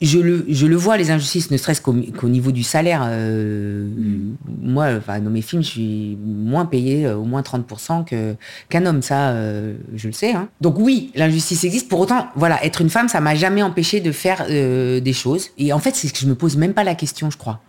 je 0.00 0.18
le, 0.18 0.44
je 0.48 0.66
le 0.66 0.76
vois, 0.76 0.96
les 0.96 1.10
injustices, 1.10 1.50
ne 1.50 1.56
serait-ce 1.56 1.80
qu'au 1.80 2.28
niveau 2.28 2.50
du 2.50 2.62
salaire. 2.62 3.02
Euh, 3.04 3.86
mm. 3.86 4.36
Moi, 4.62 4.88
enfin, 4.96 5.20
dans 5.20 5.30
mes 5.30 5.42
films, 5.42 5.62
je 5.62 5.68
suis 5.68 6.18
moins 6.20 6.66
payé 6.66 7.06
euh, 7.06 7.16
au 7.16 7.24
moins 7.24 7.42
30% 7.42 8.04
que, 8.04 8.34
qu'un 8.68 8.86
homme. 8.86 9.02
Ça, 9.02 9.30
euh, 9.30 9.76
je 9.94 10.08
le 10.08 10.12
sais. 10.12 10.32
Hein. 10.32 10.48
Donc 10.60 10.78
oui, 10.78 11.12
l'injustice 11.14 11.64
existe. 11.64 11.88
Pour 11.88 12.00
autant, 12.00 12.28
voilà, 12.34 12.64
être 12.64 12.80
une 12.80 12.90
femme, 12.90 13.08
ça 13.08 13.20
m'a 13.20 13.34
jamais 13.34 13.62
empêché 13.62 14.00
de 14.00 14.12
faire 14.12 14.46
des 14.46 15.12
choses. 15.12 15.50
Et 15.58 15.72
en 15.72 15.78
fait, 15.78 15.94
c'est 15.94 16.10
que 16.12 16.18
je 16.18 16.26
me 16.26 16.34
pose 16.34 16.56
même 16.56 16.74
pas 16.74 16.84
la 16.84 16.94
question, 16.94 17.30
je 17.30 17.36
crois. 17.36 17.60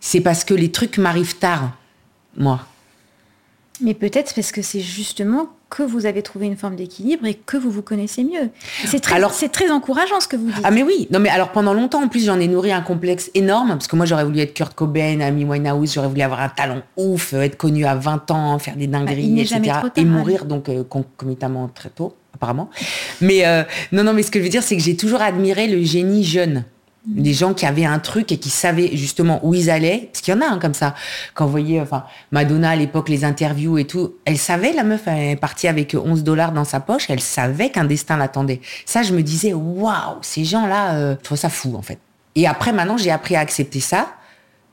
C'est 0.00 0.20
parce 0.20 0.44
que 0.44 0.54
les 0.54 0.70
trucs 0.70 0.98
m'arrivent 0.98 1.38
tard, 1.38 1.76
moi. 2.36 2.66
Mais 3.80 3.94
peut-être 3.94 4.34
parce 4.34 4.52
que 4.52 4.62
c'est 4.62 4.80
justement 4.80 5.48
que 5.70 5.82
vous 5.82 6.04
avez 6.04 6.22
trouvé 6.22 6.46
une 6.46 6.56
forme 6.56 6.76
d'équilibre 6.76 7.24
et 7.26 7.34
que 7.34 7.56
vous 7.56 7.70
vous 7.70 7.80
connaissez 7.82 8.24
mieux. 8.24 8.50
C'est 8.84 9.00
très, 9.00 9.14
alors, 9.16 9.32
c'est 9.32 9.48
très 9.48 9.70
encourageant 9.70 10.20
ce 10.20 10.28
que 10.28 10.36
vous 10.36 10.50
dites. 10.50 10.60
Ah 10.64 10.70
mais 10.70 10.82
oui, 10.82 11.08
non 11.10 11.18
mais 11.18 11.30
alors 11.30 11.50
pendant 11.50 11.72
longtemps 11.72 12.02
en 12.02 12.08
plus 12.08 12.26
j'en 12.26 12.38
ai 12.38 12.46
nourri 12.46 12.72
un 12.72 12.82
complexe 12.82 13.30
énorme 13.34 13.70
parce 13.70 13.86
que 13.86 13.96
moi 13.96 14.04
j'aurais 14.04 14.24
voulu 14.24 14.40
être 14.40 14.52
Kurt 14.52 14.74
Cobain, 14.74 15.20
Amy 15.20 15.44
Winehouse, 15.44 15.94
j'aurais 15.94 16.08
voulu 16.08 16.20
avoir 16.20 16.40
un 16.40 16.50
talent 16.50 16.82
ouf, 16.98 17.32
être 17.32 17.56
connu 17.56 17.86
à 17.86 17.94
20 17.94 18.30
ans, 18.30 18.58
faire 18.58 18.76
des 18.76 18.86
dingueries, 18.86 19.40
etc. 19.40 19.78
et 19.96 20.04
mourir 20.04 20.44
donc 20.44 20.68
euh, 20.68 20.84
concomitamment 20.84 21.68
très 21.68 21.88
tôt 21.88 22.14
apparemment. 22.34 22.68
Mais 23.22 23.46
euh, 23.46 23.62
non 23.92 24.04
non 24.04 24.12
mais 24.12 24.22
ce 24.22 24.30
que 24.30 24.38
je 24.38 24.44
veux 24.44 24.50
dire 24.50 24.62
c'est 24.62 24.76
que 24.76 24.82
j'ai 24.82 24.96
toujours 24.96 25.22
admiré 25.22 25.68
le 25.68 25.82
génie 25.82 26.24
jeune 26.24 26.64
des 27.06 27.32
gens 27.32 27.52
qui 27.52 27.66
avaient 27.66 27.84
un 27.84 27.98
truc 27.98 28.30
et 28.30 28.38
qui 28.38 28.48
savaient 28.48 28.96
justement 28.96 29.40
où 29.44 29.54
ils 29.54 29.70
allaient, 29.70 30.08
parce 30.12 30.22
qu'il 30.22 30.32
y 30.32 30.36
en 30.36 30.40
a 30.40 30.46
un 30.46 30.58
comme 30.58 30.74
ça. 30.74 30.94
Quand 31.34 31.46
vous 31.46 31.50
voyez, 31.50 31.80
enfin, 31.80 32.04
Madonna 32.30 32.70
à 32.70 32.76
l'époque, 32.76 33.08
les 33.08 33.24
interviews 33.24 33.78
et 33.78 33.86
tout, 33.86 34.14
elle 34.24 34.38
savait, 34.38 34.72
la 34.72 34.84
meuf, 34.84 35.02
elle 35.06 35.30
est 35.30 35.36
partie 35.36 35.66
avec 35.66 35.94
11 35.94 36.22
dollars 36.22 36.52
dans 36.52 36.64
sa 36.64 36.78
poche, 36.78 37.10
elle 37.10 37.20
savait 37.20 37.70
qu'un 37.70 37.84
destin 37.84 38.16
l'attendait. 38.16 38.60
Ça, 38.86 39.02
je 39.02 39.14
me 39.14 39.22
disais, 39.22 39.52
waouh, 39.52 40.18
ces 40.22 40.44
gens-là, 40.44 40.94
euh, 40.94 41.16
je 41.18 41.24
trouve 41.24 41.38
ça 41.38 41.48
fou, 41.48 41.74
en 41.76 41.82
fait. 41.82 41.98
Et 42.36 42.46
après, 42.46 42.72
maintenant, 42.72 42.96
j'ai 42.96 43.10
appris 43.10 43.34
à 43.34 43.40
accepter 43.40 43.80
ça, 43.80 44.14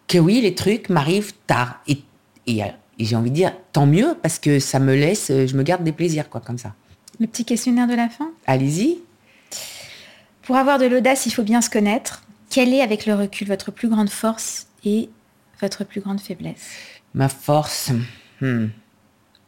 que 0.07 0.19
oui, 0.19 0.39
les 0.41 0.53
trucs 0.53 0.89
m'arrivent 0.89 1.33
tard. 1.47 1.79
Et, 1.87 1.99
et, 2.45 2.61
et 2.99 3.05
j'ai 3.05 3.15
envie 3.15 3.31
de 3.31 3.35
dire, 3.35 3.53
tant 3.73 3.87
mieux, 3.87 4.15
parce 4.21 4.37
que 4.37 4.59
ça 4.59 4.79
me 4.79 4.93
laisse, 4.93 5.27
je 5.29 5.57
me 5.57 5.63
garde 5.63 5.83
des 5.83 5.91
plaisirs, 5.91 6.29
quoi, 6.29 6.41
comme 6.41 6.59
ça. 6.59 6.73
Le 7.19 7.27
petit 7.27 7.43
questionnaire 7.43 7.87
de 7.87 7.95
la 7.95 8.07
fin? 8.07 8.29
Allez-y. 8.45 8.99
Pour 10.49 10.57
avoir 10.57 10.79
de 10.79 10.87
l'audace, 10.87 11.27
il 11.27 11.31
faut 11.31 11.43
bien 11.43 11.61
se 11.61 11.69
connaître. 11.69 12.23
Quelle 12.49 12.73
est, 12.73 12.81
avec 12.81 13.05
le 13.05 13.13
recul, 13.13 13.45
votre 13.45 13.69
plus 13.69 13.87
grande 13.87 14.09
force 14.09 14.65
et 14.83 15.07
votre 15.61 15.83
plus 15.83 16.01
grande 16.01 16.19
faiblesse? 16.19 16.69
Ma 17.13 17.29
force, 17.29 17.91
hmm, 18.41 18.65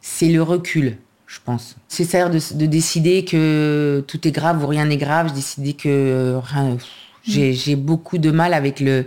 c'est 0.00 0.28
le 0.28 0.40
recul, 0.44 0.96
je 1.26 1.40
pense. 1.44 1.74
C'est 1.88 2.14
à 2.14 2.28
dire 2.28 2.40
de, 2.54 2.66
décider 2.66 3.24
que 3.24 4.04
tout 4.06 4.28
est 4.28 4.30
grave 4.30 4.62
ou 4.62 4.68
rien 4.68 4.84
n'est 4.84 4.96
grave, 4.96 5.32
décider 5.32 5.72
que 5.72 6.38
rien, 6.40 6.76
J'ai 7.24 7.74
beaucoup 7.74 8.18
de 8.18 8.30
mal 8.30 8.54
avec 8.54 8.78
le 8.78 9.04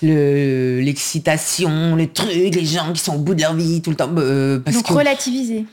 l'excitation, 0.00 1.96
les 1.96 2.08
trucs, 2.08 2.32
les 2.32 2.64
gens 2.64 2.94
qui 2.94 3.02
sont 3.02 3.16
au 3.16 3.18
bout 3.18 3.34
de 3.34 3.42
leur 3.42 3.52
vie 3.52 3.82
tout 3.82 3.90
le 3.90 3.96
temps. 3.96 4.08
Euh, 4.16 4.58
Donc 4.58 4.86
relativiser. 4.86 5.66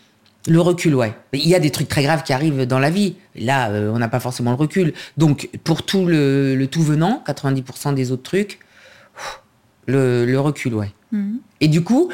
Le 0.48 0.60
recul, 0.60 0.94
ouais. 0.96 1.14
Il 1.32 1.48
y 1.48 1.56
a 1.56 1.60
des 1.60 1.72
trucs 1.72 1.88
très 1.88 2.04
graves 2.04 2.24
qui 2.24 2.34
arrivent 2.34 2.66
dans 2.66 2.80
la 2.80 2.90
vie. 2.90 3.16
Là, 3.36 3.70
euh, 3.70 3.92
on 3.94 4.00
n'a 4.00 4.10
pas 4.10 4.20
forcément 4.20 4.52
le 4.52 4.58
recul. 4.58 4.94
Donc, 5.16 5.50
pour 5.64 5.84
tout 5.84 6.06
le, 6.06 6.66
tout 6.70 6.84
venant, 6.84 7.24
90% 7.26 7.94
des 7.94 8.12
autres 8.12 8.24
trucs, 8.24 8.60
le, 9.88 10.36
recul, 10.38 10.74
ouais. 10.74 10.92
Mhm. 11.12 11.40
Et 11.62 11.70
du 11.70 11.84
coup, 11.84 12.12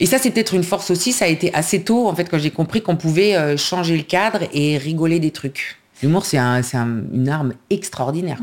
et 0.00 0.06
ça, 0.06 0.18
c'est 0.18 0.30
peut-être 0.30 0.54
une 0.54 0.64
force 0.64 0.90
aussi. 0.90 1.12
Ça 1.12 1.26
a 1.26 1.28
été 1.28 1.52
assez 1.52 1.82
tôt, 1.82 2.08
en 2.08 2.14
fait, 2.14 2.30
quand 2.30 2.38
j'ai 2.38 2.50
compris 2.50 2.82
qu'on 2.82 2.96
pouvait 2.96 3.36
euh, 3.36 3.58
changer 3.58 3.96
le 3.96 4.04
cadre 4.04 4.40
et 4.54 4.78
rigoler 4.78 5.20
des 5.20 5.30
trucs. 5.30 5.78
L'humour, 6.02 6.24
c'est 6.24 6.38
une 6.38 7.28
arme 7.28 7.54
extraordinaire. 7.70 8.38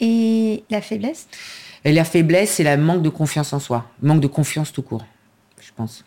Et 0.00 0.64
la 0.70 0.80
faiblesse? 0.80 1.28
Et 1.84 1.92
la 1.92 2.04
faiblesse, 2.04 2.52
c'est 2.52 2.64
le 2.64 2.82
manque 2.82 3.02
de 3.02 3.08
confiance 3.10 3.52
en 3.52 3.58
soi. 3.58 3.90
Manque 4.02 4.20
de 4.20 4.26
confiance 4.26 4.72
tout 4.72 4.82
court, 4.82 5.04
je 5.60 5.70
pense. 5.76 6.04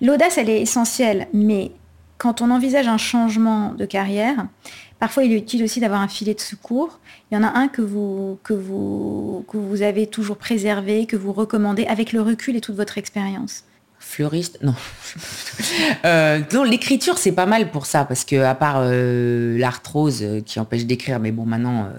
L'audace, 0.00 0.38
elle 0.38 0.50
est 0.50 0.60
essentielle, 0.60 1.28
mais 1.32 1.72
quand 2.18 2.42
on 2.42 2.50
envisage 2.50 2.88
un 2.88 2.98
changement 2.98 3.72
de 3.74 3.84
carrière, 3.84 4.46
parfois 4.98 5.24
il 5.24 5.32
est 5.32 5.38
utile 5.38 5.64
aussi 5.64 5.80
d'avoir 5.80 6.00
un 6.00 6.08
filet 6.08 6.34
de 6.34 6.40
secours. 6.40 6.98
Il 7.30 7.34
y 7.34 7.38
en 7.38 7.44
a 7.44 7.58
un 7.58 7.68
que 7.68 7.82
vous, 7.82 8.38
avez 9.82 10.06
toujours 10.06 10.36
préservé, 10.36 11.06
que 11.06 11.16
vous 11.16 11.32
recommandez 11.32 11.86
avec 11.86 12.12
le 12.12 12.20
recul 12.20 12.56
et 12.56 12.60
toute 12.60 12.76
votre 12.76 12.98
expérience. 12.98 13.64
Fleuriste, 14.00 14.58
non. 14.62 14.74
euh, 16.04 16.40
non, 16.52 16.62
l'écriture 16.62 17.18
c'est 17.18 17.32
pas 17.32 17.46
mal 17.46 17.72
pour 17.72 17.84
ça 17.84 18.04
parce 18.04 18.24
que 18.24 18.36
à 18.36 18.54
part 18.54 18.76
euh, 18.78 19.58
l'arthrose 19.58 20.20
euh, 20.22 20.40
qui 20.40 20.60
empêche 20.60 20.86
d'écrire, 20.86 21.18
mais 21.18 21.32
bon 21.32 21.44
maintenant 21.44 21.90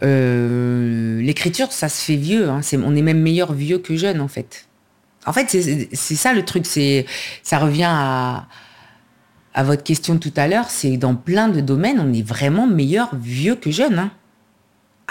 l'écriture 0.00 1.72
ça 1.72 1.88
se 1.88 2.04
fait 2.04 2.16
vieux. 2.16 2.48
Hein. 2.48 2.60
on 2.74 2.94
est 2.94 3.02
même 3.02 3.20
meilleur 3.20 3.52
vieux 3.52 3.78
que 3.78 3.96
jeune 3.96 4.20
en 4.20 4.28
fait. 4.28 4.69
En 5.26 5.32
fait, 5.32 5.48
c'est 5.50 6.14
ça 6.14 6.32
le 6.32 6.44
truc, 6.44 6.66
c'est 6.66 7.06
ça 7.42 7.58
revient 7.58 7.88
à, 7.88 8.46
à 9.54 9.62
votre 9.62 9.82
question 9.82 10.18
tout 10.18 10.32
à 10.36 10.48
l'heure, 10.48 10.70
c'est 10.70 10.96
dans 10.96 11.14
plein 11.14 11.48
de 11.48 11.60
domaines, 11.60 12.00
on 12.00 12.12
est 12.12 12.26
vraiment 12.26 12.66
meilleur 12.66 13.10
vieux 13.14 13.54
que 13.54 13.70
jeune. 13.70 13.98
Hein. 13.98 14.10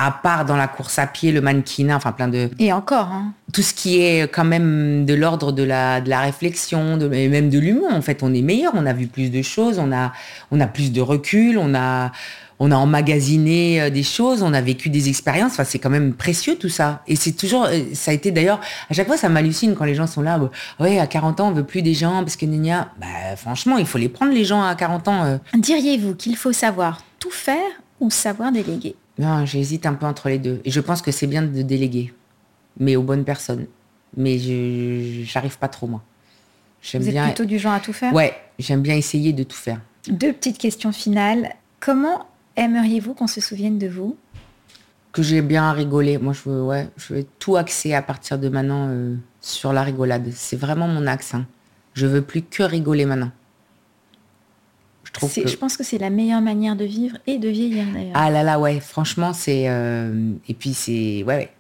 À 0.01 0.11
part 0.11 0.45
dans 0.45 0.55
la 0.55 0.69
course 0.69 0.97
à 0.97 1.07
pied, 1.07 1.33
le 1.33 1.41
mannequinat, 1.41 1.97
enfin 1.97 2.13
plein 2.13 2.29
de... 2.29 2.49
Et 2.57 2.71
encore. 2.71 3.07
Hein. 3.11 3.33
Tout 3.51 3.61
ce 3.61 3.73
qui 3.73 3.99
est 4.01 4.31
quand 4.33 4.45
même 4.45 5.05
de 5.05 5.13
l'ordre 5.13 5.51
de 5.51 5.63
la, 5.63 5.99
de 5.99 6.09
la 6.09 6.21
réflexion, 6.21 6.95
de, 6.95 7.13
et 7.13 7.27
même 7.27 7.49
de 7.49 7.59
l'humour, 7.59 7.91
en 7.91 8.01
fait, 8.01 8.23
on 8.23 8.33
est 8.33 8.41
meilleur, 8.41 8.71
on 8.75 8.85
a 8.85 8.93
vu 8.93 9.07
plus 9.07 9.29
de 9.29 9.41
choses, 9.41 9.77
on 9.77 9.91
a, 9.91 10.13
on 10.51 10.61
a 10.61 10.67
plus 10.67 10.93
de 10.93 11.01
recul, 11.01 11.57
on 11.57 11.75
a 11.75 12.13
on 12.59 12.71
a 12.71 12.75
emmagasiné 12.75 13.81
euh, 13.81 13.89
des 13.89 14.03
choses, 14.03 14.43
on 14.43 14.53
a 14.53 14.61
vécu 14.61 14.89
des 14.89 15.07
expériences. 15.07 15.53
Enfin, 15.53 15.63
c'est 15.63 15.79
quand 15.79 15.89
même 15.89 16.13
précieux 16.13 16.57
tout 16.57 16.69
ça. 16.69 17.01
Et 17.07 17.15
c'est 17.15 17.31
toujours, 17.31 17.65
euh, 17.65 17.79
ça 17.93 18.11
a 18.11 18.13
été 18.13 18.31
d'ailleurs, 18.31 18.59
à 18.89 18.93
chaque 18.93 19.07
fois, 19.07 19.17
ça 19.17 19.29
m'hallucine 19.29 19.75
quand 19.75 19.85
les 19.85 19.95
gens 19.95 20.07
sont 20.07 20.21
là. 20.21 20.37
Bah, 20.37 20.51
ouais, 20.79 20.99
à 20.99 21.07
40 21.07 21.39
ans, 21.39 21.49
on 21.49 21.51
veut 21.53 21.65
plus 21.65 21.81
des 21.81 21.93
gens 21.93 22.19
parce 22.19 22.35
que 22.35 22.45
Nénia, 22.45 22.91
bah, 22.99 23.35
franchement, 23.37 23.77
il 23.77 23.85
faut 23.85 23.97
les 23.97 24.09
prendre 24.09 24.33
les 24.33 24.43
gens 24.43 24.61
à 24.61 24.75
40 24.75 25.07
ans. 25.07 25.23
Euh. 25.23 25.37
Diriez-vous 25.53 26.15
qu'il 26.15 26.35
faut 26.35 26.51
savoir 26.53 27.01
tout 27.19 27.31
faire 27.31 27.57
ou 27.99 28.09
savoir 28.09 28.51
déléguer? 28.51 28.95
Non, 29.17 29.45
j'hésite 29.45 29.85
un 29.85 29.93
peu 29.93 30.05
entre 30.05 30.29
les 30.29 30.39
deux. 30.39 30.61
Et 30.65 30.71
je 30.71 30.79
pense 30.81 31.01
que 31.01 31.11
c'est 31.11 31.27
bien 31.27 31.41
de 31.41 31.61
déléguer, 31.61 32.13
mais 32.79 32.95
aux 32.95 33.03
bonnes 33.03 33.25
personnes. 33.25 33.67
Mais 34.17 34.39
je 34.39 35.23
j'arrive 35.23 35.57
pas 35.57 35.67
trop 35.67 35.87
moi. 35.87 36.01
Vous 36.93 37.09
êtes 37.09 37.23
plutôt 37.23 37.45
du 37.45 37.59
genre 37.59 37.73
à 37.73 37.79
tout 37.79 37.93
faire? 37.93 38.13
Ouais, 38.13 38.33
j'aime 38.57 38.81
bien 38.81 38.95
essayer 38.95 39.33
de 39.33 39.43
tout 39.43 39.57
faire. 39.57 39.81
Deux 40.07 40.31
petites 40.31 40.57
questions 40.57 40.93
finales. 40.93 41.53
Comment 41.81 42.28
aimeriez-vous 42.55 43.13
qu'on 43.13 43.27
se 43.27 43.41
souvienne 43.41 43.77
de 43.77 43.87
vous? 43.87 44.17
Que 45.11 45.23
j'ai 45.23 45.41
bien 45.41 45.71
rigolé. 45.71 46.17
Moi, 46.17 46.33
je 46.33 46.49
veux, 46.49 46.63
ouais, 46.63 46.89
je 46.97 47.13
vais 47.13 47.25
tout 47.39 47.55
axer 47.55 47.93
à 47.93 48.01
partir 48.01 48.37
de 48.37 48.49
maintenant 48.49 48.87
euh, 48.89 49.15
sur 49.41 49.73
la 49.73 49.83
rigolade. 49.83 50.29
C'est 50.33 50.55
vraiment 50.55 50.87
mon 50.87 51.07
axe. 51.07 51.33
Hein. 51.33 51.47
Je 51.93 52.05
veux 52.05 52.21
plus 52.21 52.43
que 52.43 52.63
rigoler 52.63 53.05
maintenant. 53.05 53.31
Je, 55.21 55.47
je 55.47 55.55
pense 55.55 55.75
que 55.75 55.83
c'est 55.83 55.97
la 55.97 56.11
meilleure 56.11 56.41
manière 56.41 56.75
de 56.75 56.85
vivre 56.85 57.17
et 57.25 57.39
de 57.39 57.49
vieillir 57.49 57.85
d'ailleurs. 57.91 58.13
Ah 58.13 58.29
là 58.29 58.43
là, 58.43 58.59
ouais, 58.59 58.79
franchement, 58.79 59.33
c'est. 59.33 59.67
Euh, 59.67 60.33
et 60.47 60.53
puis 60.53 60.73
c'est. 60.73 61.23
Ouais, 61.23 61.35
ouais. 61.35 61.51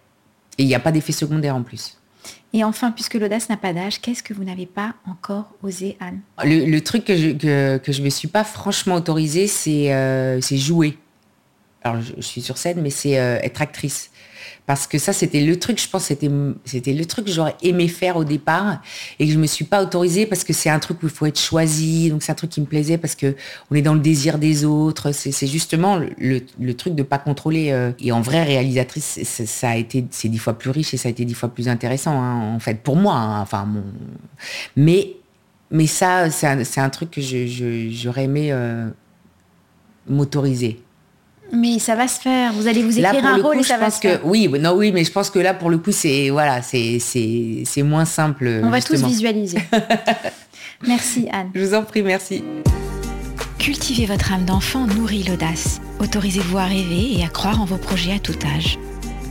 Et 0.59 0.63
il 0.63 0.67
n'y 0.67 0.75
a 0.75 0.79
pas 0.79 0.91
d'effet 0.91 1.11
secondaire 1.11 1.55
en 1.55 1.63
plus. 1.63 1.98
Et 2.53 2.63
enfin, 2.63 2.91
puisque 2.91 3.13
l'audace 3.13 3.49
n'a 3.49 3.57
pas 3.57 3.73
d'âge, 3.73 4.01
qu'est-ce 4.01 4.23
que 4.23 4.33
vous 4.33 4.43
n'avez 4.43 4.65
pas 4.65 4.95
encore 5.07 5.53
osé, 5.61 5.97
Anne? 5.99 6.21
Le, 6.43 6.79
truc 6.79 7.05
que 7.05 7.15
je 7.15 7.29
ne 7.29 8.03
me 8.03 8.09
suis 8.09 8.27
pas 8.27 8.43
franchement 8.43 8.95
autorisée, 8.95 9.47
c'est 9.47 9.93
euh, 9.93 10.41
jouer. 10.41 10.97
Alors, 11.83 12.01
je, 12.01 12.21
suis 12.21 12.41
sur 12.41 12.57
scène, 12.57 12.81
mais 12.81 12.89
c'est 12.89 13.19
euh, 13.19 13.39
être 13.41 13.61
actrice. 13.61 14.11
Parce 14.65 14.85
que 14.85 14.99
ça 14.99 15.13
c'était 15.13 15.41
le 15.41 15.57
truc 15.57 15.81
je 15.81 15.89
pense 15.89 16.03
c'était 16.03 16.93
le 16.93 17.05
truc 17.05 17.25
que 17.25 17.31
j'aurais 17.31 17.55
aimé 17.63 17.87
faire 17.87 18.17
au 18.17 18.23
départ 18.23 18.83
et 19.17 19.25
que 19.25 19.33
je 19.33 19.39
me 19.39 19.47
suis 19.47 19.65
pas 19.65 19.81
autorisée 19.81 20.27
parce 20.27 20.43
que 20.43 20.53
c'est 20.53 20.69
un 20.69 20.77
truc 20.77 21.01
où 21.01 21.07
il 21.07 21.11
faut 21.11 21.25
être 21.25 21.39
choisi. 21.39 22.11
Donc 22.11 22.21
c'est 22.21 22.31
un 22.31 22.35
truc 22.35 22.51
qui 22.51 22.61
me 22.61 22.67
plaisait 22.67 22.99
parce 22.99 23.15
que 23.15 23.35
on 23.71 23.75
est 23.75 23.81
dans 23.81 23.95
le 23.95 23.99
désir 23.99 24.37
des 24.37 24.65
autres. 24.65 25.11
C'est 25.11 25.47
justement 25.47 25.99
le, 26.19 26.73
truc 26.75 26.93
de 26.93 27.01
pas 27.01 27.17
contrôler 27.17 27.71
euh, 27.71 27.91
et 27.99 28.11
en 28.11 28.21
vraie 28.21 28.43
réalisatrice 28.43 29.23
ça 29.23 29.69
a 29.69 29.75
été 29.75 30.05
c'est 30.11 30.29
dix 30.29 30.37
fois 30.37 30.53
plus 30.53 30.69
riche 30.69 30.93
et 30.93 30.97
ça 30.97 31.07
a 31.07 31.11
été 31.11 31.25
dix 31.25 31.33
fois 31.33 31.49
plus 31.49 31.67
intéressant 31.67 32.21
hein, 32.21 32.53
en 32.53 32.59
fait 32.59 32.75
pour 32.75 32.95
moi 32.95 33.15
hein, 33.15 33.41
enfin 33.41 33.67
mais 34.75 35.15
mais 35.71 35.87
ça 35.87 36.29
c'est 36.29 36.79
un, 36.79 36.89
truc 36.89 37.09
que 37.09 37.21
j'aurais 37.21 38.25
aimé 38.25 38.49
euh, 38.51 38.87
m'autoriser 40.07 40.79
mais 41.51 41.79
ça 41.79 41.95
va 41.95 42.07
se 42.07 42.19
faire. 42.19 42.53
Vous 42.53 42.67
allez 42.67 42.83
vous 42.83 42.97
écrire 42.99 43.25
un 43.25 43.41
rôle 43.41 43.59
et 43.59 43.63
ça 43.63 43.77
va 43.77 43.89
se 43.89 43.99
faire. 43.99 44.19
Oui, 44.23 44.49
non, 44.59 44.73
oui, 44.73 44.91
mais 44.91 45.03
je 45.03 45.11
pense 45.11 45.29
que 45.29 45.39
là, 45.39 45.53
pour 45.53 45.69
le 45.69 45.77
coup, 45.77 45.91
c'est 45.91 46.29
voilà, 46.29 46.61
c'est 46.61 46.99
c'est 46.99 47.83
moins 47.83 48.05
simple. 48.05 48.61
On 48.63 48.69
va 48.69 48.81
tous 48.81 49.03
visualiser. 49.03 49.59
merci 50.87 51.27
Anne. 51.31 51.51
Je 51.53 51.63
vous 51.63 51.73
en 51.73 51.83
prie, 51.83 52.01
merci. 52.01 52.43
Cultiver 53.57 54.05
votre 54.05 54.31
âme 54.31 54.45
d'enfant 54.45 54.87
nourrit 54.87 55.23
l'audace. 55.23 55.81
Autorisez-vous 55.99 56.57
à 56.57 56.65
rêver 56.65 57.19
et 57.19 57.23
à 57.25 57.27
croire 57.27 57.61
en 57.61 57.65
vos 57.65 57.77
projets 57.77 58.13
à 58.13 58.19
tout 58.19 58.37
âge. 58.55 58.79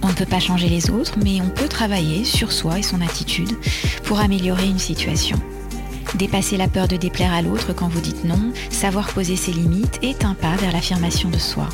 On 0.02 0.09
ne 0.09 0.12
peut 0.12 0.26
pas 0.26 0.38
changer 0.38 0.68
les 0.68 0.90
autres, 0.90 1.14
mais 1.22 1.40
on 1.40 1.48
peut 1.48 1.66
travailler 1.66 2.24
sur 2.24 2.52
soi 2.52 2.78
et 2.78 2.83
son 2.83 3.00
attitude 3.00 3.50
pour 4.04 4.20
améliorer 4.20 4.66
une 4.66 4.78
situation. 4.78 5.38
Dépasser 6.14 6.57
la 6.57 6.68
peur 6.68 6.88
de 6.88 6.96
déplaire 6.96 7.33
à 7.33 7.42
l'autre 7.42 7.72
quand 7.74 7.88
vous 7.88 8.00
dites 8.00 8.24
non, 8.24 8.52
savoir 8.70 9.09
poser 9.09 9.37
ses 9.37 9.52
limites 9.52 9.98
est 10.02 10.24
un 10.24 10.35
pas 10.35 10.57
vers 10.57 10.72
l'affirmation 10.72 11.31
de 11.31 11.38
soi. 11.38 11.68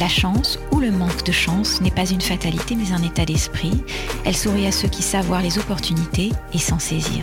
La 0.00 0.08
chance 0.08 0.58
ou 0.72 0.80
le 0.80 0.90
manque 0.90 1.26
de 1.26 1.30
chance 1.30 1.82
n'est 1.82 1.90
pas 1.90 2.06
une 2.06 2.22
fatalité 2.22 2.74
mais 2.74 2.92
un 2.92 3.02
état 3.02 3.26
d'esprit. 3.26 3.84
Elle 4.24 4.34
sourit 4.34 4.66
à 4.66 4.72
ceux 4.72 4.88
qui 4.88 5.02
savent 5.02 5.26
voir 5.26 5.42
les 5.42 5.58
opportunités 5.58 6.30
et 6.54 6.58
s'en 6.58 6.78
saisir. 6.78 7.22